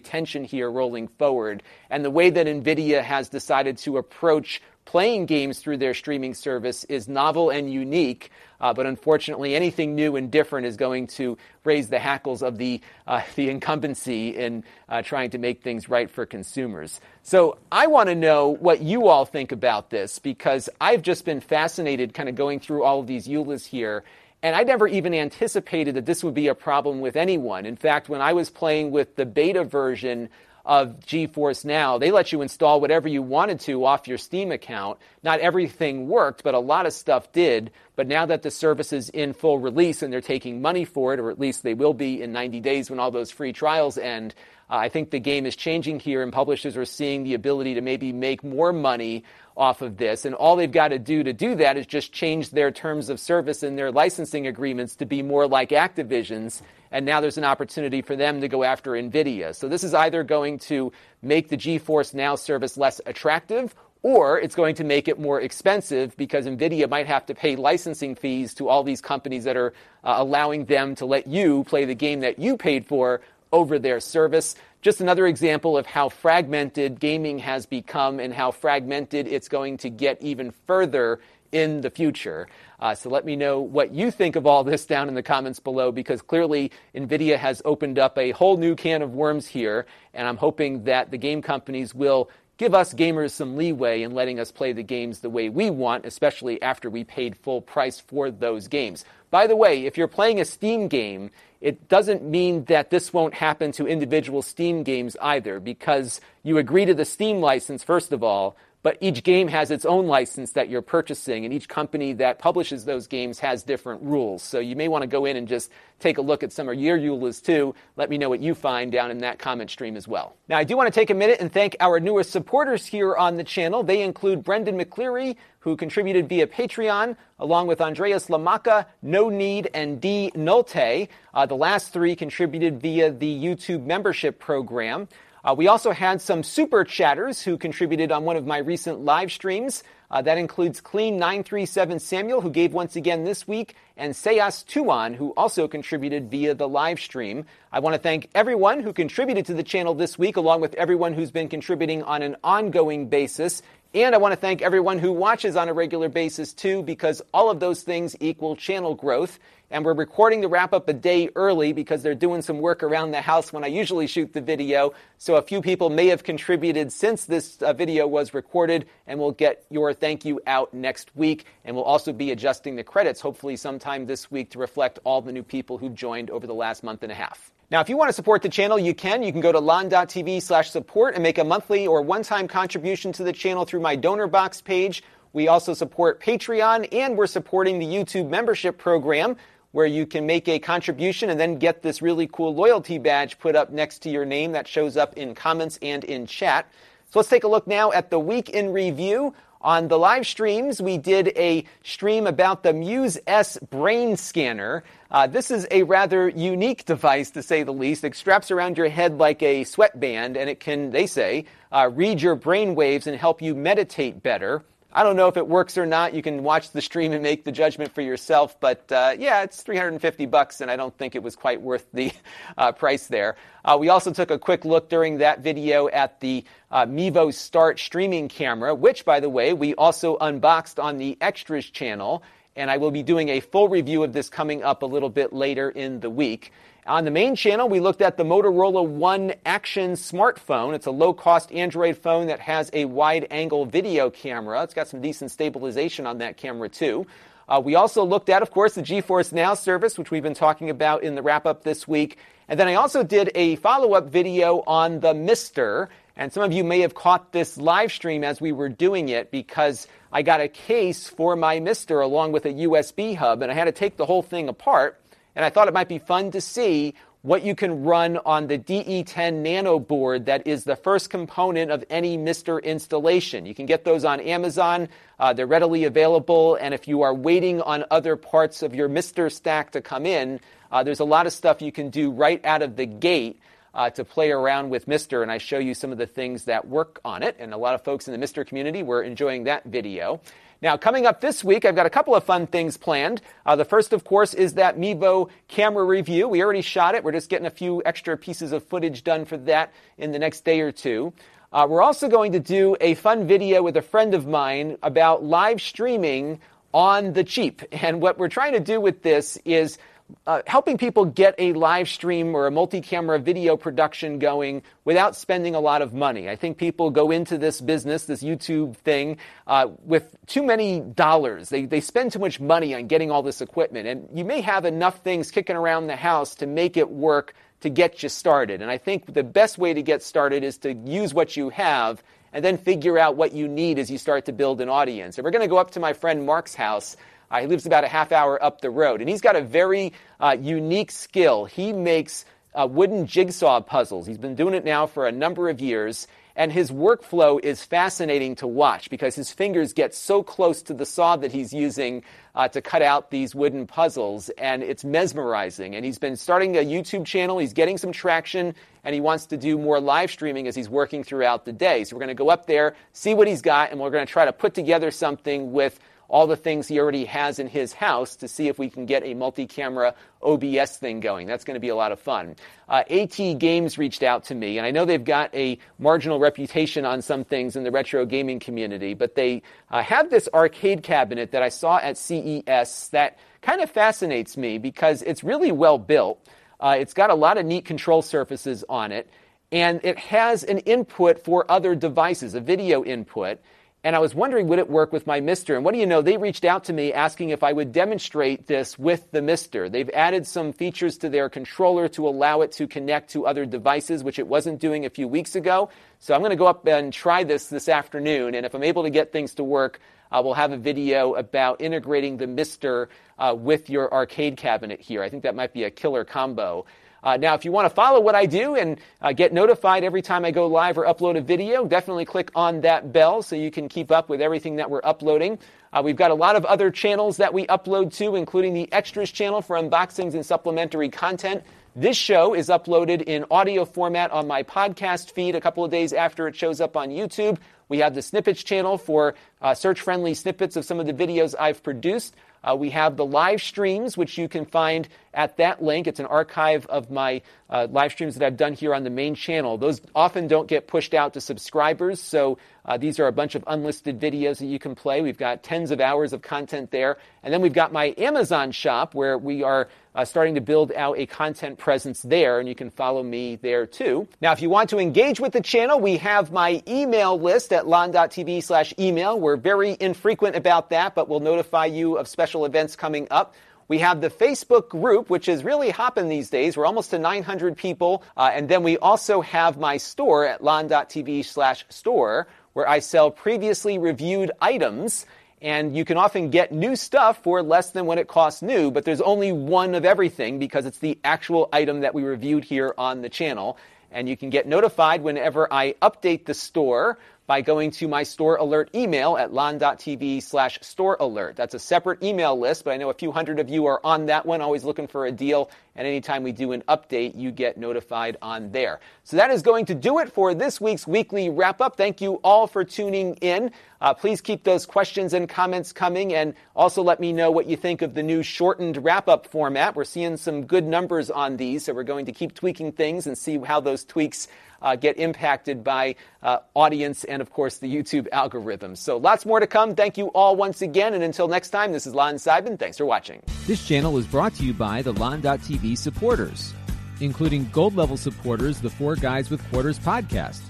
tension 0.00 0.44
here 0.44 0.70
rolling 0.70 1.08
forward. 1.08 1.62
And 1.88 2.04
the 2.04 2.10
way 2.10 2.30
that 2.30 2.46
NVIDIA 2.46 3.02
has 3.02 3.28
decided 3.28 3.78
to 3.78 3.96
approach 3.96 4.60
playing 4.90 5.24
games 5.24 5.60
through 5.60 5.76
their 5.76 5.94
streaming 5.94 6.34
service 6.34 6.82
is 6.82 7.06
novel 7.06 7.50
and 7.50 7.72
unique. 7.72 8.32
Uh, 8.60 8.74
but 8.74 8.86
unfortunately, 8.86 9.54
anything 9.54 9.94
new 9.94 10.16
and 10.16 10.32
different 10.32 10.66
is 10.66 10.76
going 10.76 11.06
to 11.06 11.38
raise 11.62 11.88
the 11.88 11.98
hackles 12.00 12.42
of 12.42 12.58
the, 12.58 12.80
uh, 13.06 13.22
the 13.36 13.48
incumbency 13.48 14.30
in 14.36 14.64
uh, 14.88 15.00
trying 15.00 15.30
to 15.30 15.38
make 15.38 15.62
things 15.62 15.88
right 15.88 16.10
for 16.10 16.26
consumers. 16.26 17.00
So 17.22 17.56
I 17.70 17.86
want 17.86 18.08
to 18.08 18.16
know 18.16 18.48
what 18.48 18.82
you 18.82 19.06
all 19.06 19.24
think 19.24 19.52
about 19.52 19.90
this 19.90 20.18
because 20.18 20.68
I've 20.80 21.02
just 21.02 21.24
been 21.24 21.40
fascinated 21.40 22.12
kind 22.12 22.28
of 22.28 22.34
going 22.34 22.58
through 22.58 22.82
all 22.82 22.98
of 22.98 23.06
these 23.06 23.28
EULAs 23.28 23.66
here. 23.66 24.02
And 24.42 24.56
I 24.56 24.64
never 24.64 24.88
even 24.88 25.14
anticipated 25.14 25.94
that 25.94 26.06
this 26.06 26.24
would 26.24 26.34
be 26.34 26.48
a 26.48 26.54
problem 26.56 27.00
with 27.00 27.14
anyone. 27.14 27.64
In 27.64 27.76
fact, 27.76 28.08
when 28.08 28.20
I 28.20 28.32
was 28.32 28.50
playing 28.50 28.90
with 28.90 29.14
the 29.14 29.24
beta 29.24 29.62
version 29.62 30.30
of 30.70 31.00
GeForce 31.00 31.64
Now, 31.64 31.98
they 31.98 32.12
let 32.12 32.30
you 32.30 32.42
install 32.42 32.80
whatever 32.80 33.08
you 33.08 33.22
wanted 33.22 33.58
to 33.62 33.84
off 33.84 34.06
your 34.06 34.18
Steam 34.18 34.52
account. 34.52 35.00
Not 35.20 35.40
everything 35.40 36.06
worked, 36.06 36.44
but 36.44 36.54
a 36.54 36.60
lot 36.60 36.86
of 36.86 36.92
stuff 36.92 37.32
did. 37.32 37.72
But 37.96 38.06
now 38.06 38.24
that 38.26 38.42
the 38.42 38.52
service 38.52 38.92
is 38.92 39.08
in 39.08 39.32
full 39.32 39.58
release 39.58 40.00
and 40.00 40.12
they're 40.12 40.20
taking 40.20 40.62
money 40.62 40.84
for 40.84 41.12
it, 41.12 41.18
or 41.18 41.28
at 41.28 41.40
least 41.40 41.64
they 41.64 41.74
will 41.74 41.92
be 41.92 42.22
in 42.22 42.30
90 42.30 42.60
days 42.60 42.88
when 42.88 43.00
all 43.00 43.10
those 43.10 43.32
free 43.32 43.52
trials 43.52 43.98
end, 43.98 44.32
I 44.76 44.88
think 44.88 45.10
the 45.10 45.18
game 45.18 45.46
is 45.46 45.56
changing 45.56 46.00
here, 46.00 46.22
and 46.22 46.32
publishers 46.32 46.76
are 46.76 46.84
seeing 46.84 47.24
the 47.24 47.34
ability 47.34 47.74
to 47.74 47.80
maybe 47.80 48.12
make 48.12 48.44
more 48.44 48.72
money 48.72 49.24
off 49.56 49.82
of 49.82 49.96
this. 49.96 50.24
And 50.24 50.34
all 50.34 50.56
they've 50.56 50.70
got 50.70 50.88
to 50.88 50.98
do 50.98 51.22
to 51.24 51.32
do 51.32 51.56
that 51.56 51.76
is 51.76 51.86
just 51.86 52.12
change 52.12 52.50
their 52.50 52.70
terms 52.70 53.08
of 53.08 53.18
service 53.20 53.62
and 53.62 53.76
their 53.76 53.90
licensing 53.90 54.46
agreements 54.46 54.96
to 54.96 55.06
be 55.06 55.22
more 55.22 55.46
like 55.46 55.70
Activision's 55.70 56.62
and 56.92 57.06
now 57.06 57.20
there's 57.20 57.38
an 57.38 57.44
opportunity 57.44 58.02
for 58.02 58.16
them 58.16 58.40
to 58.40 58.48
go 58.48 58.64
after 58.64 58.92
NVIDIA. 58.92 59.54
So 59.54 59.68
this 59.68 59.84
is 59.84 59.94
either 59.94 60.24
going 60.24 60.58
to 60.60 60.92
make 61.22 61.48
the 61.48 61.56
GeForce 61.56 62.14
Now 62.14 62.34
service 62.34 62.76
less 62.76 63.00
attractive 63.06 63.74
or 64.02 64.40
it's 64.40 64.54
going 64.54 64.74
to 64.76 64.84
make 64.84 65.08
it 65.08 65.18
more 65.18 65.40
expensive 65.40 66.16
because 66.16 66.46
NVIDIA 66.46 66.88
might 66.88 67.06
have 67.06 67.26
to 67.26 67.34
pay 67.34 67.54
licensing 67.54 68.14
fees 68.14 68.54
to 68.54 68.68
all 68.68 68.82
these 68.82 69.00
companies 69.00 69.44
that 69.44 69.56
are 69.56 69.72
uh, 70.02 70.14
allowing 70.16 70.64
them 70.64 70.94
to 70.96 71.06
let 71.06 71.26
you 71.26 71.64
play 71.64 71.84
the 71.84 71.94
game 71.94 72.20
that 72.20 72.38
you 72.38 72.56
paid 72.56 72.86
for 72.86 73.20
over 73.52 73.78
their 73.78 74.00
service. 74.00 74.54
Just 74.82 75.00
another 75.00 75.26
example 75.26 75.76
of 75.76 75.86
how 75.86 76.08
fragmented 76.08 77.00
gaming 77.00 77.38
has 77.40 77.66
become 77.66 78.20
and 78.20 78.32
how 78.32 78.50
fragmented 78.50 79.26
it's 79.26 79.48
going 79.48 79.76
to 79.78 79.90
get 79.90 80.22
even 80.22 80.52
further 80.66 81.20
in 81.52 81.80
the 81.80 81.90
future. 81.90 82.48
Uh, 82.78 82.94
so 82.94 83.10
let 83.10 83.24
me 83.24 83.36
know 83.36 83.60
what 83.60 83.92
you 83.92 84.10
think 84.10 84.36
of 84.36 84.46
all 84.46 84.64
this 84.64 84.86
down 84.86 85.08
in 85.08 85.14
the 85.14 85.22
comments 85.22 85.58
below 85.58 85.92
because 85.92 86.22
clearly 86.22 86.70
NVIDIA 86.94 87.36
has 87.36 87.60
opened 87.64 87.98
up 87.98 88.16
a 88.16 88.30
whole 88.30 88.56
new 88.56 88.74
can 88.74 89.02
of 89.02 89.14
worms 89.14 89.46
here, 89.46 89.86
and 90.14 90.26
I'm 90.26 90.36
hoping 90.36 90.84
that 90.84 91.10
the 91.10 91.18
game 91.18 91.42
companies 91.42 91.94
will 91.94 92.30
give 92.60 92.74
us 92.74 92.92
gamers 92.92 93.30
some 93.30 93.56
leeway 93.56 94.02
in 94.02 94.12
letting 94.12 94.38
us 94.38 94.52
play 94.52 94.70
the 94.70 94.82
games 94.82 95.20
the 95.20 95.30
way 95.30 95.48
we 95.48 95.70
want, 95.70 96.04
especially 96.04 96.60
after 96.60 96.90
we 96.90 97.02
paid 97.02 97.34
full 97.34 97.62
price 97.62 97.98
for 97.98 98.30
those 98.30 98.68
games. 98.68 99.02
By 99.30 99.46
the 99.46 99.56
way, 99.56 99.86
if 99.86 99.96
you're 99.96 100.06
playing 100.06 100.40
a 100.40 100.44
Steam 100.44 100.86
game, 100.86 101.30
it 101.62 101.88
doesn't 101.88 102.22
mean 102.22 102.64
that 102.64 102.90
this 102.90 103.14
won't 103.14 103.32
happen 103.32 103.72
to 103.72 103.86
individual 103.86 104.42
Steam 104.42 104.82
games 104.82 105.16
either, 105.22 105.58
because 105.58 106.20
you 106.42 106.58
agree 106.58 106.84
to 106.84 106.92
the 106.92 107.06
Steam 107.06 107.40
license, 107.40 107.82
first 107.82 108.12
of 108.12 108.22
all, 108.22 108.58
but 108.82 108.96
each 109.00 109.22
game 109.22 109.48
has 109.48 109.70
its 109.70 109.84
own 109.84 110.06
license 110.06 110.52
that 110.52 110.68
you're 110.68 110.82
purchasing, 110.82 111.44
and 111.44 111.52
each 111.52 111.68
company 111.68 112.14
that 112.14 112.38
publishes 112.38 112.84
those 112.84 113.06
games 113.06 113.38
has 113.38 113.62
different 113.62 114.02
rules. 114.02 114.42
So 114.42 114.58
you 114.58 114.74
may 114.76 114.88
want 114.88 115.02
to 115.02 115.06
go 115.06 115.26
in 115.26 115.36
and 115.36 115.46
just 115.46 115.70
take 115.98 116.18
a 116.18 116.22
look 116.22 116.42
at 116.42 116.52
some 116.52 116.68
of 116.68 116.74
your 116.76 116.98
EULAs 116.98 117.44
too. 117.44 117.74
Let 117.96 118.08
me 118.08 118.16
know 118.16 118.28
what 118.28 118.40
you 118.40 118.54
find 118.54 118.90
down 118.90 119.10
in 119.10 119.18
that 119.18 119.38
comment 119.38 119.70
stream 119.70 119.96
as 119.96 120.08
well. 120.08 120.34
Now, 120.48 120.56
I 120.56 120.64
do 120.64 120.76
want 120.76 120.92
to 120.92 120.98
take 120.98 121.10
a 121.10 121.14
minute 121.14 121.40
and 121.40 121.52
thank 121.52 121.76
our 121.78 122.00
newest 122.00 122.30
supporters 122.30 122.86
here 122.86 123.14
on 123.14 123.36
the 123.36 123.44
channel. 123.44 123.82
They 123.82 124.02
include 124.02 124.42
Brendan 124.42 124.78
McCleary, 124.78 125.36
who 125.60 125.76
contributed 125.76 126.28
via 126.28 126.46
Patreon, 126.46 127.16
along 127.38 127.66
with 127.66 127.82
Andreas 127.82 128.28
Lamaka, 128.28 128.86
No 129.02 129.28
Need, 129.28 129.68
and 129.74 130.00
D. 130.00 130.32
Nolte. 130.34 131.08
Uh, 131.34 131.46
the 131.46 131.54
last 131.54 131.92
three 131.92 132.16
contributed 132.16 132.80
via 132.80 133.12
the 133.12 133.44
YouTube 133.44 133.84
membership 133.84 134.38
program. 134.38 135.06
Uh, 135.44 135.54
we 135.56 135.68
also 135.68 135.92
had 135.92 136.20
some 136.20 136.42
super 136.42 136.84
chatters 136.84 137.42
who 137.42 137.56
contributed 137.56 138.12
on 138.12 138.24
one 138.24 138.36
of 138.36 138.46
my 138.46 138.58
recent 138.58 139.04
live 139.04 139.32
streams. 139.32 139.82
Uh, 140.10 140.20
that 140.20 140.38
includes 140.38 140.80
Clean937 140.80 142.00
Samuel, 142.00 142.40
who 142.40 142.50
gave 142.50 142.72
once 142.72 142.96
again 142.96 143.24
this 143.24 143.46
week, 143.46 143.76
and 143.96 144.14
Seyas 144.14 144.64
Tuan, 144.64 145.14
who 145.14 145.32
also 145.36 145.68
contributed 145.68 146.30
via 146.30 146.54
the 146.54 146.68
live 146.68 146.98
stream. 146.98 147.46
I 147.72 147.78
want 147.78 147.94
to 147.94 148.00
thank 148.00 148.28
everyone 148.34 148.80
who 148.80 148.92
contributed 148.92 149.46
to 149.46 149.54
the 149.54 149.62
channel 149.62 149.94
this 149.94 150.18
week, 150.18 150.36
along 150.36 150.62
with 150.62 150.74
everyone 150.74 151.14
who's 151.14 151.30
been 151.30 151.48
contributing 151.48 152.02
on 152.02 152.22
an 152.22 152.36
ongoing 152.42 153.08
basis. 153.08 153.62
And 153.92 154.14
I 154.14 154.18
want 154.18 154.32
to 154.32 154.36
thank 154.36 154.62
everyone 154.62 155.00
who 155.00 155.10
watches 155.10 155.56
on 155.56 155.68
a 155.68 155.72
regular 155.72 156.08
basis 156.08 156.52
too, 156.52 156.82
because 156.84 157.20
all 157.34 157.50
of 157.50 157.58
those 157.58 157.82
things 157.82 158.14
equal 158.20 158.54
channel 158.54 158.94
growth 158.94 159.38
and 159.72 159.84
we're 159.84 159.94
recording 159.94 160.40
the 160.40 160.48
wrap 160.48 160.72
up 160.72 160.88
a 160.88 160.92
day 160.92 161.28
early 161.36 161.72
because 161.72 162.02
they're 162.02 162.14
doing 162.14 162.42
some 162.42 162.58
work 162.58 162.82
around 162.82 163.12
the 163.12 163.20
house 163.20 163.52
when 163.52 163.62
I 163.62 163.68
usually 163.68 164.08
shoot 164.08 164.32
the 164.32 164.40
video. 164.40 164.92
So 165.18 165.36
a 165.36 165.42
few 165.42 165.62
people 165.62 165.90
may 165.90 166.08
have 166.08 166.24
contributed 166.24 166.92
since 166.92 167.24
this 167.24 167.62
uh, 167.62 167.72
video 167.72 168.08
was 168.08 168.34
recorded, 168.34 168.88
and 169.06 169.20
we'll 169.20 169.30
get 169.30 169.64
your 169.70 169.92
thank 169.94 170.24
you 170.24 170.40
out 170.46 170.74
next 170.74 171.14
week. 171.14 171.44
And 171.64 171.76
we'll 171.76 171.84
also 171.84 172.12
be 172.12 172.32
adjusting 172.32 172.74
the 172.74 172.82
credits 172.82 173.20
hopefully 173.20 173.54
sometime 173.54 174.06
this 174.06 174.28
week 174.28 174.50
to 174.50 174.58
reflect 174.58 174.98
all 175.04 175.22
the 175.22 175.32
new 175.32 175.44
people 175.44 175.78
who've 175.78 175.94
joined 175.94 176.30
over 176.30 176.48
the 176.48 176.54
last 176.54 176.82
month 176.82 177.04
and 177.04 177.12
a 177.12 177.14
half. 177.14 177.52
Now, 177.70 177.80
if 177.80 177.88
you 177.88 177.96
want 177.96 178.08
to 178.08 178.12
support 178.12 178.42
the 178.42 178.48
channel, 178.48 178.80
you 178.80 178.94
can. 178.94 179.22
You 179.22 179.30
can 179.30 179.40
go 179.40 179.52
to 179.52 179.60
lon.tv 179.60 180.42
slash 180.42 180.70
support 180.70 181.14
and 181.14 181.22
make 181.22 181.38
a 181.38 181.44
monthly 181.44 181.86
or 181.86 182.02
one-time 182.02 182.48
contribution 182.48 183.12
to 183.12 183.22
the 183.22 183.32
channel 183.32 183.64
through 183.64 183.78
my 183.78 183.94
donor 183.94 184.26
box 184.26 184.60
page. 184.60 185.04
We 185.32 185.46
also 185.46 185.72
support 185.72 186.20
Patreon 186.20 186.88
and 186.90 187.16
we're 187.16 187.28
supporting 187.28 187.78
the 187.78 187.86
YouTube 187.86 188.28
membership 188.28 188.76
program 188.76 189.36
where 189.70 189.86
you 189.86 190.04
can 190.04 190.26
make 190.26 190.48
a 190.48 190.58
contribution 190.58 191.30
and 191.30 191.38
then 191.38 191.58
get 191.58 191.80
this 191.80 192.02
really 192.02 192.26
cool 192.26 192.52
loyalty 192.52 192.98
badge 192.98 193.38
put 193.38 193.54
up 193.54 193.70
next 193.70 194.00
to 194.00 194.10
your 194.10 194.24
name 194.24 194.50
that 194.50 194.66
shows 194.66 194.96
up 194.96 195.16
in 195.16 195.32
comments 195.32 195.78
and 195.80 196.02
in 196.02 196.26
chat. 196.26 196.68
So 197.12 197.20
let's 197.20 197.28
take 197.28 197.44
a 197.44 197.48
look 197.48 197.68
now 197.68 197.92
at 197.92 198.10
the 198.10 198.18
week 198.18 198.48
in 198.48 198.72
review. 198.72 199.32
On 199.62 199.88
the 199.88 199.98
live 199.98 200.26
streams, 200.26 200.80
we 200.80 200.96
did 200.96 201.32
a 201.36 201.66
stream 201.84 202.26
about 202.26 202.62
the 202.62 202.72
Muse 202.72 203.18
S 203.26 203.58
brain 203.58 204.16
scanner. 204.16 204.84
Uh, 205.10 205.26
this 205.26 205.50
is 205.50 205.66
a 205.70 205.82
rather 205.82 206.30
unique 206.30 206.86
device, 206.86 207.30
to 207.32 207.42
say 207.42 207.62
the 207.62 207.72
least. 207.72 208.02
It 208.02 208.14
straps 208.14 208.50
around 208.50 208.78
your 208.78 208.88
head 208.88 209.18
like 209.18 209.42
a 209.42 209.64
sweatband, 209.64 210.38
and 210.38 210.48
it 210.48 210.60
can, 210.60 210.92
they 210.92 211.06
say, 211.06 211.44
uh, 211.72 211.90
read 211.92 212.22
your 212.22 212.36
brain 212.36 212.74
waves 212.74 213.06
and 213.06 213.14
help 213.18 213.42
you 213.42 213.54
meditate 213.54 214.22
better. 214.22 214.64
I 214.92 215.04
don't 215.04 215.14
know 215.14 215.28
if 215.28 215.36
it 215.36 215.46
works 215.46 215.78
or 215.78 215.86
not. 215.86 216.14
You 216.14 216.22
can 216.22 216.42
watch 216.42 216.72
the 216.72 216.80
stream 216.80 217.12
and 217.12 217.22
make 217.22 217.44
the 217.44 217.52
judgment 217.52 217.94
for 217.94 218.02
yourself. 218.02 218.58
But 218.58 218.90
uh, 218.90 219.14
yeah, 219.16 219.42
it's 219.42 219.62
350 219.62 220.26
bucks, 220.26 220.60
and 220.60 220.70
I 220.70 220.76
don't 220.76 220.96
think 220.96 221.14
it 221.14 221.22
was 221.22 221.36
quite 221.36 221.62
worth 221.62 221.86
the 221.92 222.12
uh, 222.58 222.72
price 222.72 223.06
there. 223.06 223.36
Uh, 223.64 223.76
we 223.78 223.88
also 223.88 224.12
took 224.12 224.30
a 224.30 224.38
quick 224.38 224.64
look 224.64 224.88
during 224.88 225.18
that 225.18 225.40
video 225.40 225.88
at 225.88 226.18
the 226.20 226.44
uh, 226.72 226.86
Mevo 226.86 227.32
Start 227.32 227.78
streaming 227.78 228.28
camera, 228.28 228.74
which, 228.74 229.04
by 229.04 229.20
the 229.20 229.28
way, 229.28 229.52
we 229.52 229.74
also 229.74 230.16
unboxed 230.20 230.80
on 230.80 230.98
the 230.98 231.16
Extras 231.20 231.66
channel. 231.70 232.22
And 232.56 232.70
I 232.70 232.78
will 232.78 232.90
be 232.90 233.02
doing 233.02 233.28
a 233.28 233.40
full 233.40 233.68
review 233.68 234.02
of 234.02 234.12
this 234.12 234.28
coming 234.28 234.62
up 234.62 234.82
a 234.82 234.86
little 234.86 235.08
bit 235.08 235.32
later 235.32 235.70
in 235.70 236.00
the 236.00 236.10
week. 236.10 236.52
On 236.86 237.04
the 237.04 237.10
main 237.10 237.36
channel, 237.36 237.68
we 237.68 237.78
looked 237.78 238.02
at 238.02 238.16
the 238.16 238.24
Motorola 238.24 238.84
One 238.84 239.34
Action 239.46 239.92
smartphone. 239.92 240.74
It's 240.74 240.86
a 240.86 240.90
low 240.90 241.12
cost 241.12 241.52
Android 241.52 241.96
phone 241.96 242.26
that 242.26 242.40
has 242.40 242.70
a 242.72 242.86
wide 242.86 243.28
angle 243.30 243.66
video 243.66 244.10
camera. 244.10 244.62
It's 244.64 244.74
got 244.74 244.88
some 244.88 245.00
decent 245.00 245.30
stabilization 245.30 246.06
on 246.06 246.18
that 246.18 246.36
camera, 246.36 246.68
too. 246.68 247.06
Uh, 247.48 247.60
we 247.62 247.74
also 247.74 248.04
looked 248.04 248.28
at, 248.28 248.42
of 248.42 248.50
course, 248.50 248.74
the 248.74 248.82
GeForce 248.82 249.32
Now 249.32 249.54
service, 249.54 249.98
which 249.98 250.10
we've 250.10 250.22
been 250.22 250.34
talking 250.34 250.70
about 250.70 251.02
in 251.02 251.14
the 251.14 251.22
wrap 251.22 251.46
up 251.46 251.62
this 251.62 251.86
week. 251.86 252.16
And 252.48 252.58
then 252.58 252.66
I 252.66 252.74
also 252.74 253.04
did 253.04 253.30
a 253.34 253.56
follow 253.56 253.92
up 253.92 254.08
video 254.08 254.64
on 254.66 255.00
the 255.00 255.14
Mister. 255.14 255.88
And 256.20 256.30
some 256.30 256.42
of 256.42 256.52
you 256.52 256.64
may 256.64 256.80
have 256.80 256.94
caught 256.94 257.32
this 257.32 257.56
live 257.56 257.90
stream 257.90 258.24
as 258.24 258.42
we 258.42 258.52
were 258.52 258.68
doing 258.68 259.08
it 259.08 259.30
because 259.30 259.88
I 260.12 260.20
got 260.20 260.42
a 260.42 260.48
case 260.48 261.08
for 261.08 261.34
my 261.34 261.60
Mister 261.60 262.02
along 262.02 262.32
with 262.32 262.44
a 262.44 262.52
USB 262.52 263.16
hub, 263.16 263.40
and 263.40 263.50
I 263.50 263.54
had 263.54 263.64
to 263.64 263.72
take 263.72 263.96
the 263.96 264.04
whole 264.04 264.20
thing 264.20 264.50
apart 264.50 265.00
and 265.34 265.46
I 265.46 265.48
thought 265.48 265.66
it 265.66 265.72
might 265.72 265.88
be 265.88 265.98
fun 265.98 266.32
to 266.32 266.40
see 266.42 266.92
what 267.22 267.42
you 267.42 267.54
can 267.54 267.84
run 267.84 268.18
on 268.18 268.48
the 268.48 268.58
DE10 268.58 269.36
Nano 269.36 269.78
board 269.78 270.26
that 270.26 270.46
is 270.46 270.64
the 270.64 270.76
first 270.76 271.08
component 271.08 271.70
of 271.70 271.84
any 271.88 272.18
Mister 272.18 272.58
installation. 272.58 273.46
You 273.46 273.54
can 273.54 273.64
get 273.64 273.84
those 273.84 274.04
on 274.04 274.20
Amazon. 274.20 274.90
Uh, 275.18 275.32
they're 275.32 275.46
readily 275.46 275.84
available. 275.84 276.56
And 276.56 276.74
if 276.74 276.86
you 276.86 277.00
are 277.00 277.14
waiting 277.14 277.62
on 277.62 277.86
other 277.90 278.16
parts 278.16 278.62
of 278.62 278.74
your 278.74 278.88
Mister 278.88 279.30
stack 279.30 279.70
to 279.70 279.80
come 279.80 280.04
in, 280.04 280.38
uh, 280.70 280.82
there's 280.82 281.00
a 281.00 281.04
lot 281.04 281.26
of 281.26 281.32
stuff 281.32 281.62
you 281.62 281.72
can 281.72 281.88
do 281.88 282.10
right 282.10 282.44
out 282.44 282.60
of 282.60 282.76
the 282.76 282.84
gate. 282.84 283.40
Uh, 283.72 283.88
to 283.88 284.04
play 284.04 284.32
around 284.32 284.68
with 284.68 284.88
Mister, 284.88 285.22
and 285.22 285.30
I 285.30 285.38
show 285.38 285.58
you 285.58 285.74
some 285.74 285.92
of 285.92 285.98
the 285.98 286.06
things 286.06 286.46
that 286.46 286.66
work 286.66 287.00
on 287.04 287.22
it. 287.22 287.36
And 287.38 287.54
a 287.54 287.56
lot 287.56 287.76
of 287.76 287.84
folks 287.84 288.08
in 288.08 288.12
the 288.12 288.18
Mister 288.18 288.44
community 288.44 288.82
were 288.82 289.00
enjoying 289.02 289.44
that 289.44 289.64
video. 289.64 290.20
Now, 290.62 290.76
coming 290.76 291.06
up 291.06 291.22
this 291.22 291.42
week, 291.42 291.64
I've 291.64 291.74
got 291.74 291.86
a 291.86 291.90
couple 291.90 292.14
of 292.14 292.22
fun 292.24 292.46
things 292.46 292.76
planned. 292.76 293.22
Uh, 293.46 293.56
the 293.56 293.64
first, 293.64 293.94
of 293.94 294.04
course, 294.04 294.34
is 294.34 294.54
that 294.54 294.76
Mevo 294.76 295.30
camera 295.48 295.84
review. 295.84 296.28
We 296.28 296.42
already 296.42 296.60
shot 296.60 296.94
it. 296.94 297.02
We're 297.02 297.12
just 297.12 297.30
getting 297.30 297.46
a 297.46 297.50
few 297.50 297.82
extra 297.86 298.18
pieces 298.18 298.52
of 298.52 298.62
footage 298.64 299.02
done 299.02 299.24
for 299.24 299.38
that 299.38 299.72
in 299.96 300.12
the 300.12 300.18
next 300.18 300.44
day 300.44 300.60
or 300.60 300.70
two. 300.70 301.14
Uh, 301.50 301.66
we're 301.68 301.82
also 301.82 302.08
going 302.08 302.32
to 302.32 302.40
do 302.40 302.76
a 302.80 302.94
fun 302.94 303.26
video 303.26 303.62
with 303.62 303.76
a 303.78 303.82
friend 303.82 304.12
of 304.12 304.26
mine 304.26 304.76
about 304.82 305.24
live 305.24 305.62
streaming 305.62 306.40
on 306.74 307.14
the 307.14 307.24
cheap. 307.24 307.62
And 307.72 308.02
what 308.02 308.18
we're 308.18 308.28
trying 308.28 308.52
to 308.52 308.60
do 308.60 308.82
with 308.82 309.02
this 309.02 309.38
is 309.46 309.78
uh, 310.26 310.42
helping 310.46 310.78
people 310.78 311.04
get 311.04 311.34
a 311.38 311.52
live 311.52 311.88
stream 311.88 312.34
or 312.34 312.46
a 312.46 312.50
multi-camera 312.50 313.18
video 313.18 313.56
production 313.56 314.18
going 314.18 314.62
without 314.84 315.16
spending 315.16 315.54
a 315.54 315.60
lot 315.60 315.82
of 315.82 315.92
money. 315.92 316.28
I 316.28 316.36
think 316.36 316.58
people 316.58 316.90
go 316.90 317.10
into 317.10 317.38
this 317.38 317.60
business, 317.60 318.04
this 318.04 318.22
YouTube 318.22 318.76
thing, 318.76 319.18
uh, 319.46 319.68
with 319.84 320.16
too 320.26 320.42
many 320.42 320.80
dollars. 320.80 321.48
They, 321.48 321.66
they 321.66 321.80
spend 321.80 322.12
too 322.12 322.18
much 322.18 322.40
money 322.40 322.74
on 322.74 322.86
getting 322.86 323.10
all 323.10 323.22
this 323.22 323.40
equipment. 323.40 323.86
And 323.86 324.08
you 324.16 324.24
may 324.24 324.40
have 324.40 324.64
enough 324.64 325.02
things 325.02 325.30
kicking 325.30 325.56
around 325.56 325.86
the 325.86 325.96
house 325.96 326.34
to 326.36 326.46
make 326.46 326.76
it 326.76 326.90
work 326.90 327.34
to 327.60 327.70
get 327.70 328.02
you 328.02 328.08
started. 328.08 328.62
And 328.62 328.70
I 328.70 328.78
think 328.78 329.12
the 329.12 329.22
best 329.22 329.58
way 329.58 329.74
to 329.74 329.82
get 329.82 330.02
started 330.02 330.44
is 330.44 330.58
to 330.58 330.72
use 330.72 331.12
what 331.12 331.36
you 331.36 331.50
have 331.50 332.02
and 332.32 332.44
then 332.44 332.58
figure 332.58 332.98
out 332.98 333.16
what 333.16 333.32
you 333.32 333.48
need 333.48 333.78
as 333.78 333.90
you 333.90 333.98
start 333.98 334.26
to 334.26 334.32
build 334.32 334.60
an 334.60 334.68
audience. 334.68 335.18
And 335.18 335.24
we're 335.24 335.30
going 335.30 335.42
to 335.42 335.48
go 335.48 335.58
up 335.58 335.72
to 335.72 335.80
my 335.80 335.92
friend 335.92 336.24
Mark's 336.24 336.54
house 336.54 336.96
uh, 337.30 337.40
he 337.40 337.46
lives 337.46 337.66
about 337.66 337.84
a 337.84 337.88
half 337.88 338.12
hour 338.12 338.42
up 338.42 338.60
the 338.60 338.70
road, 338.70 339.00
and 339.00 339.08
he's 339.08 339.20
got 339.20 339.36
a 339.36 339.42
very 339.42 339.92
uh, 340.18 340.36
unique 340.40 340.90
skill. 340.90 341.44
He 341.44 341.72
makes 341.72 342.24
uh, 342.54 342.66
wooden 342.66 343.06
jigsaw 343.06 343.60
puzzles. 343.60 344.06
He's 344.06 344.18
been 344.18 344.34
doing 344.34 344.54
it 344.54 344.64
now 344.64 344.86
for 344.86 345.06
a 345.06 345.12
number 345.12 345.48
of 345.48 345.60
years, 345.60 346.08
and 346.34 346.50
his 346.50 346.70
workflow 346.70 347.42
is 347.42 347.62
fascinating 347.62 348.34
to 348.36 348.46
watch 348.46 348.90
because 348.90 349.14
his 349.14 349.30
fingers 349.30 349.72
get 349.72 349.94
so 349.94 350.22
close 350.22 350.62
to 350.62 350.74
the 350.74 350.86
saw 350.86 351.16
that 351.16 351.32
he's 351.32 351.52
using 351.52 352.02
uh, 352.34 352.48
to 352.48 352.60
cut 352.60 352.82
out 352.82 353.10
these 353.10 353.34
wooden 353.34 353.66
puzzles, 353.66 354.30
and 354.30 354.62
it's 354.62 354.84
mesmerizing. 354.84 355.74
And 355.74 355.84
he's 355.84 355.98
been 355.98 356.16
starting 356.16 356.56
a 356.56 356.60
YouTube 356.60 357.04
channel. 357.04 357.38
He's 357.38 357.52
getting 357.52 357.78
some 357.78 357.92
traction, 357.92 358.54
and 358.84 358.94
he 358.94 359.00
wants 359.00 359.26
to 359.26 359.36
do 359.36 359.58
more 359.58 359.80
live 359.80 360.10
streaming 360.10 360.46
as 360.46 360.54
he's 360.54 360.68
working 360.68 361.04
throughout 361.04 361.44
the 361.44 361.52
day. 361.52 361.84
So 361.84 361.94
we're 361.94 362.00
going 362.00 362.08
to 362.08 362.14
go 362.14 362.30
up 362.30 362.46
there, 362.46 362.74
see 362.92 363.14
what 363.14 363.28
he's 363.28 363.42
got, 363.42 363.70
and 363.70 363.80
we're 363.80 363.90
going 363.90 364.06
to 364.06 364.12
try 364.12 364.24
to 364.24 364.32
put 364.32 364.54
together 364.54 364.90
something 364.90 365.52
with 365.52 365.78
all 366.10 366.26
the 366.26 366.36
things 366.36 366.66
he 366.66 366.80
already 366.80 367.04
has 367.04 367.38
in 367.38 367.46
his 367.46 367.72
house 367.72 368.16
to 368.16 368.26
see 368.26 368.48
if 368.48 368.58
we 368.58 368.68
can 368.68 368.84
get 368.84 369.04
a 369.04 369.14
multi-camera 369.14 369.94
OBS 370.22 370.76
thing 370.76 370.98
going. 370.98 371.26
That's 371.28 371.44
going 371.44 371.54
to 371.54 371.60
be 371.60 371.68
a 371.68 371.76
lot 371.76 371.92
of 371.92 372.00
fun. 372.00 372.34
Uh, 372.68 372.82
AT 372.90 373.16
Games 373.38 373.78
reached 373.78 374.02
out 374.02 374.24
to 374.24 374.34
me, 374.34 374.58
and 374.58 374.66
I 374.66 374.72
know 374.72 374.84
they've 374.84 375.02
got 375.02 375.32
a 375.34 375.56
marginal 375.78 376.18
reputation 376.18 376.84
on 376.84 377.00
some 377.00 377.24
things 377.24 377.54
in 377.54 377.62
the 377.62 377.70
retro 377.70 378.04
gaming 378.04 378.40
community, 378.40 378.92
but 378.92 379.14
they 379.14 379.42
uh, 379.70 379.82
have 379.82 380.10
this 380.10 380.28
arcade 380.34 380.82
cabinet 380.82 381.30
that 381.30 381.42
I 381.42 381.48
saw 381.48 381.78
at 381.78 381.96
CES 381.96 382.88
that 382.88 383.18
kind 383.40 383.60
of 383.60 383.70
fascinates 383.70 384.36
me 384.36 384.58
because 384.58 385.02
it's 385.02 385.22
really 385.22 385.52
well 385.52 385.78
built. 385.78 386.26
Uh, 386.58 386.76
it's 386.78 386.92
got 386.92 387.10
a 387.10 387.14
lot 387.14 387.38
of 387.38 387.46
neat 387.46 387.64
control 387.64 388.02
surfaces 388.02 388.64
on 388.68 388.90
it, 388.90 389.08
and 389.52 389.80
it 389.84 389.96
has 389.96 390.42
an 390.42 390.58
input 390.58 391.24
for 391.24 391.50
other 391.50 391.76
devices, 391.76 392.34
a 392.34 392.40
video 392.40 392.84
input. 392.84 393.38
And 393.82 393.96
I 393.96 393.98
was 393.98 394.14
wondering, 394.14 394.46
would 394.48 394.58
it 394.58 394.68
work 394.68 394.92
with 394.92 395.06
my 395.06 395.20
Mister? 395.20 395.56
And 395.56 395.64
what 395.64 395.72
do 395.72 395.80
you 395.80 395.86
know? 395.86 396.02
They 396.02 396.18
reached 396.18 396.44
out 396.44 396.64
to 396.64 396.72
me 396.74 396.92
asking 396.92 397.30
if 397.30 397.42
I 397.42 397.54
would 397.54 397.72
demonstrate 397.72 398.46
this 398.46 398.78
with 398.78 399.10
the 399.10 399.22
Mister. 399.22 399.70
They've 399.70 399.88
added 399.90 400.26
some 400.26 400.52
features 400.52 400.98
to 400.98 401.08
their 401.08 401.30
controller 401.30 401.88
to 401.88 402.06
allow 402.06 402.42
it 402.42 402.52
to 402.52 402.66
connect 402.66 403.10
to 403.12 403.26
other 403.26 403.46
devices, 403.46 404.04
which 404.04 404.18
it 404.18 404.26
wasn't 404.26 404.60
doing 404.60 404.84
a 404.84 404.90
few 404.90 405.08
weeks 405.08 405.34
ago. 405.34 405.70
So 405.98 406.14
I'm 406.14 406.20
going 406.20 406.30
to 406.30 406.36
go 406.36 406.46
up 406.46 406.66
and 406.66 406.92
try 406.92 407.24
this 407.24 407.46
this 407.48 407.70
afternoon. 407.70 408.34
And 408.34 408.44
if 408.44 408.54
I'm 408.54 408.62
able 408.62 408.82
to 408.82 408.90
get 408.90 409.12
things 409.12 409.34
to 409.36 409.44
work, 409.44 409.80
uh, 410.12 410.20
we'll 410.22 410.34
have 410.34 410.52
a 410.52 410.58
video 410.58 411.14
about 411.14 411.62
integrating 411.62 412.18
the 412.18 412.26
Mister 412.26 412.90
uh, 413.18 413.34
with 413.34 413.70
your 413.70 413.90
arcade 413.94 414.36
cabinet 414.36 414.80
here. 414.82 415.02
I 415.02 415.08
think 415.08 415.22
that 415.22 415.34
might 415.34 415.54
be 415.54 415.64
a 415.64 415.70
killer 415.70 416.04
combo. 416.04 416.66
Uh, 417.02 417.16
now, 417.16 417.34
if 417.34 417.44
you 417.44 417.52
want 417.52 417.66
to 417.66 417.74
follow 417.74 418.00
what 418.00 418.14
I 418.14 418.26
do 418.26 418.56
and 418.56 418.78
uh, 419.00 419.12
get 419.12 419.32
notified 419.32 419.84
every 419.84 420.02
time 420.02 420.24
I 420.24 420.30
go 420.30 420.46
live 420.46 420.76
or 420.76 420.84
upload 420.84 421.16
a 421.16 421.20
video, 421.20 421.64
definitely 421.64 422.04
click 422.04 422.30
on 422.34 422.60
that 422.62 422.92
bell 422.92 423.22
so 423.22 423.36
you 423.36 423.50
can 423.50 423.68
keep 423.68 423.90
up 423.90 424.08
with 424.08 424.20
everything 424.20 424.56
that 424.56 424.70
we're 424.70 424.82
uploading. 424.84 425.38
Uh, 425.72 425.82
we've 425.84 425.96
got 425.96 426.10
a 426.10 426.14
lot 426.14 426.36
of 426.36 426.44
other 426.44 426.70
channels 426.70 427.16
that 427.18 427.32
we 427.32 427.46
upload 427.46 427.94
to, 427.94 428.16
including 428.16 428.54
the 428.54 428.70
Extras 428.72 429.10
channel 429.10 429.40
for 429.40 429.56
unboxings 429.56 430.14
and 430.14 430.26
supplementary 430.26 430.88
content. 430.88 431.42
This 431.76 431.96
show 431.96 432.34
is 432.34 432.48
uploaded 432.48 433.02
in 433.02 433.24
audio 433.30 433.64
format 433.64 434.10
on 434.10 434.26
my 434.26 434.42
podcast 434.42 435.12
feed 435.12 435.36
a 435.36 435.40
couple 435.40 435.64
of 435.64 435.70
days 435.70 435.92
after 435.92 436.26
it 436.26 436.34
shows 436.34 436.60
up 436.60 436.76
on 436.76 436.88
YouTube. 436.88 437.38
We 437.68 437.78
have 437.78 437.94
the 437.94 438.02
Snippets 438.02 438.42
channel 438.42 438.76
for 438.76 439.14
uh, 439.40 439.54
search 439.54 439.80
friendly 439.80 440.14
snippets 440.14 440.56
of 440.56 440.64
some 440.64 440.80
of 440.80 440.86
the 440.86 440.92
videos 440.92 441.36
I've 441.38 441.62
produced. 441.62 442.16
Uh, 442.42 442.56
we 442.56 442.70
have 442.70 442.96
the 442.96 443.06
live 443.06 443.40
streams, 443.40 443.96
which 443.96 444.18
you 444.18 444.28
can 444.28 444.44
find 444.46 444.88
at 445.12 445.36
that 445.38 445.62
link. 445.62 445.86
It's 445.86 446.00
an 446.00 446.06
archive 446.06 446.66
of 446.66 446.90
my 446.90 447.22
uh, 447.48 447.66
live 447.70 447.92
streams 447.92 448.14
that 448.14 448.24
I've 448.24 448.36
done 448.36 448.52
here 448.52 448.74
on 448.74 448.84
the 448.84 448.90
main 448.90 449.14
channel. 449.14 449.58
Those 449.58 449.80
often 449.94 450.28
don't 450.28 450.46
get 450.46 450.68
pushed 450.68 450.94
out 450.94 451.14
to 451.14 451.20
subscribers, 451.20 452.00
so 452.00 452.38
uh, 452.64 452.76
these 452.76 453.00
are 453.00 453.06
a 453.06 453.12
bunch 453.12 453.34
of 453.34 453.42
unlisted 453.46 453.98
videos 453.98 454.38
that 454.38 454.46
you 454.46 454.58
can 454.58 454.74
play. 454.74 455.00
We've 455.00 455.18
got 455.18 455.42
tens 455.42 455.70
of 455.70 455.80
hours 455.80 456.12
of 456.12 456.22
content 456.22 456.70
there. 456.70 456.98
And 457.22 457.32
then 457.34 457.40
we've 457.40 457.52
got 457.52 457.72
my 457.72 457.94
Amazon 457.98 458.52
shop 458.52 458.94
where 458.94 459.18
we 459.18 459.42
are 459.42 459.68
uh, 459.94 460.04
starting 460.04 460.36
to 460.36 460.40
build 460.40 460.70
out 460.72 460.98
a 460.98 461.06
content 461.06 461.58
presence 461.58 462.02
there, 462.02 462.38
and 462.38 462.48
you 462.48 462.54
can 462.54 462.70
follow 462.70 463.02
me 463.02 463.36
there 463.36 463.66
too. 463.66 464.06
Now, 464.20 464.32
if 464.32 464.40
you 464.40 464.48
want 464.48 464.70
to 464.70 464.78
engage 464.78 465.18
with 465.18 465.32
the 465.32 465.40
channel, 465.40 465.80
we 465.80 465.96
have 465.96 466.30
my 466.30 466.62
email 466.68 467.18
list 467.18 467.52
at 467.52 467.66
lon.tv 467.66 468.42
slash 468.44 468.72
email. 468.78 469.18
We're 469.18 469.36
very 469.36 469.76
infrequent 469.80 470.36
about 470.36 470.70
that, 470.70 470.94
but 470.94 471.08
we'll 471.08 471.20
notify 471.20 471.66
you 471.66 471.98
of 471.98 472.06
special 472.06 472.44
events 472.44 472.76
coming 472.76 473.08
up. 473.10 473.34
We 473.70 473.78
have 473.78 474.00
the 474.00 474.10
Facebook 474.10 474.68
group, 474.68 475.10
which 475.10 475.28
is 475.28 475.44
really 475.44 475.70
hopping 475.70 476.08
these 476.08 476.28
days. 476.28 476.56
We're 476.56 476.66
almost 476.66 476.90
to 476.90 476.98
900 476.98 477.56
people. 477.56 478.02
Uh, 478.16 478.28
and 478.34 478.48
then 478.48 478.64
we 478.64 478.76
also 478.78 479.20
have 479.20 479.58
my 479.58 479.76
store 479.76 480.26
at 480.26 480.42
lon.tv 480.42 481.24
slash 481.24 481.64
store, 481.68 482.26
where 482.52 482.68
I 482.68 482.80
sell 482.80 483.12
previously 483.12 483.78
reviewed 483.78 484.32
items. 484.40 485.06
And 485.40 485.76
you 485.76 485.84
can 485.84 485.98
often 485.98 486.30
get 486.30 486.50
new 486.50 486.74
stuff 486.74 487.22
for 487.22 487.44
less 487.44 487.70
than 487.70 487.86
what 487.86 487.98
it 487.98 488.08
costs 488.08 488.42
new, 488.42 488.72
but 488.72 488.84
there's 488.84 489.00
only 489.00 489.30
one 489.30 489.76
of 489.76 489.84
everything 489.84 490.40
because 490.40 490.66
it's 490.66 490.78
the 490.78 490.98
actual 491.04 491.48
item 491.52 491.82
that 491.82 491.94
we 491.94 492.02
reviewed 492.02 492.42
here 492.42 492.74
on 492.76 493.02
the 493.02 493.08
channel. 493.08 493.56
And 493.92 494.08
you 494.08 494.16
can 494.16 494.30
get 494.30 494.48
notified 494.48 495.00
whenever 495.00 495.46
I 495.52 495.74
update 495.80 496.24
the 496.24 496.34
store 496.34 496.98
by 497.30 497.40
going 497.40 497.70
to 497.70 497.86
my 497.86 498.02
store 498.02 498.34
alert 498.38 498.68
email 498.74 499.16
at 499.16 499.32
lon.tv 499.32 500.20
slash 500.20 500.58
store 500.62 500.96
alert. 500.98 501.36
That's 501.36 501.54
a 501.54 501.60
separate 501.60 502.02
email 502.02 502.36
list, 502.36 502.64
but 502.64 502.72
I 502.72 502.76
know 502.76 502.90
a 502.90 502.94
few 502.94 503.12
hundred 503.12 503.38
of 503.38 503.48
you 503.48 503.66
are 503.66 503.80
on 503.86 504.06
that 504.06 504.26
one, 504.26 504.40
always 504.40 504.64
looking 504.64 504.88
for 504.88 505.06
a 505.06 505.12
deal 505.12 505.48
And 505.76 505.86
anytime 505.86 506.22
we 506.24 506.32
do 506.32 506.52
an 506.52 506.62
update, 506.68 507.16
you 507.16 507.30
get 507.30 507.56
notified 507.56 508.16
on 508.20 508.50
there. 508.50 508.80
So 509.04 509.16
that 509.16 509.30
is 509.30 509.42
going 509.42 509.66
to 509.66 509.74
do 509.74 509.98
it 510.00 510.12
for 510.12 510.34
this 510.34 510.60
week's 510.60 510.86
weekly 510.86 511.30
wrap 511.30 511.60
up. 511.60 511.76
Thank 511.76 512.00
you 512.00 512.14
all 512.16 512.46
for 512.46 512.64
tuning 512.64 513.14
in. 513.16 513.52
Uh, 513.80 513.94
please 513.94 514.20
keep 514.20 514.44
those 514.44 514.66
questions 514.66 515.14
and 515.14 515.28
comments 515.28 515.72
coming 515.72 516.12
and 516.12 516.34
also 516.54 516.82
let 516.82 517.00
me 517.00 517.12
know 517.12 517.30
what 517.30 517.46
you 517.46 517.56
think 517.56 517.80
of 517.80 517.94
the 517.94 518.02
new 518.02 518.22
shortened 518.22 518.84
wrap 518.84 519.08
up 519.08 519.26
format. 519.28 519.74
We're 519.74 519.84
seeing 519.84 520.16
some 520.16 520.44
good 520.44 520.66
numbers 520.66 521.10
on 521.10 521.36
these, 521.38 521.64
so 521.64 521.72
we're 521.72 521.84
going 521.84 522.06
to 522.06 522.12
keep 522.12 522.34
tweaking 522.34 522.72
things 522.72 523.06
and 523.06 523.16
see 523.16 523.38
how 523.38 523.60
those 523.60 523.84
tweaks 523.84 524.28
uh, 524.62 524.76
get 524.76 524.98
impacted 524.98 525.64
by 525.64 525.96
uh, 526.22 526.38
audience 526.54 527.04
and, 527.04 527.22
of 527.22 527.30
course, 527.30 527.58
the 527.58 527.74
YouTube 527.74 528.08
algorithm. 528.12 528.76
So 528.76 528.96
lots 528.96 529.24
more 529.24 529.40
to 529.40 529.46
come. 529.46 529.74
Thank 529.74 529.98
you 529.98 530.08
all 530.08 530.36
once 530.36 530.62
again. 530.62 530.94
And 530.94 531.02
until 531.02 531.28
next 531.28 531.50
time, 531.50 531.72
this 531.72 531.86
is 531.86 531.94
Lon 531.94 532.14
Seidman. 532.14 532.58
Thanks 532.58 532.78
for 532.78 532.86
watching. 532.86 533.22
This 533.46 533.66
channel 533.66 533.96
is 533.98 534.06
brought 534.06 534.34
to 534.34 534.44
you 534.44 534.52
by 534.52 534.82
the 534.82 534.92
Lon.TV 534.92 535.76
supporters, 535.76 536.52
including 537.00 537.48
gold 537.50 537.74
level 537.74 537.96
supporters, 537.96 538.60
the 538.60 538.70
Four 538.70 538.96
Guys 538.96 539.30
with 539.30 539.42
Quarters 539.50 539.78
podcast, 539.78 540.40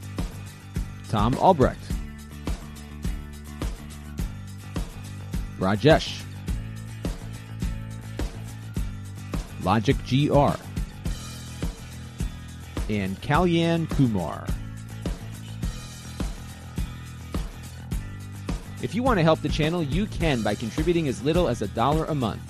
Tom 1.09 1.35
Albrecht, 1.35 1.81
Rajesh, 5.59 6.23
Logic 9.63 9.97
GR, 10.09 10.57
and 12.91 13.21
Kalyan 13.23 13.89
Kumar. 13.89 14.45
If 18.83 18.95
you 18.97 19.05
want 19.05 19.19
to 19.19 19.23
help 19.23 19.41
the 19.43 19.49
channel, 19.49 19.83
you 19.83 20.07
can 20.07 20.43
by 20.43 20.57
contributing 20.57 21.07
as 21.07 21.23
little 21.23 21.49
as 21.49 21.63
a 21.63 21.69
dollar 21.69 22.07
a 22.07 22.15
month. 22.15 22.50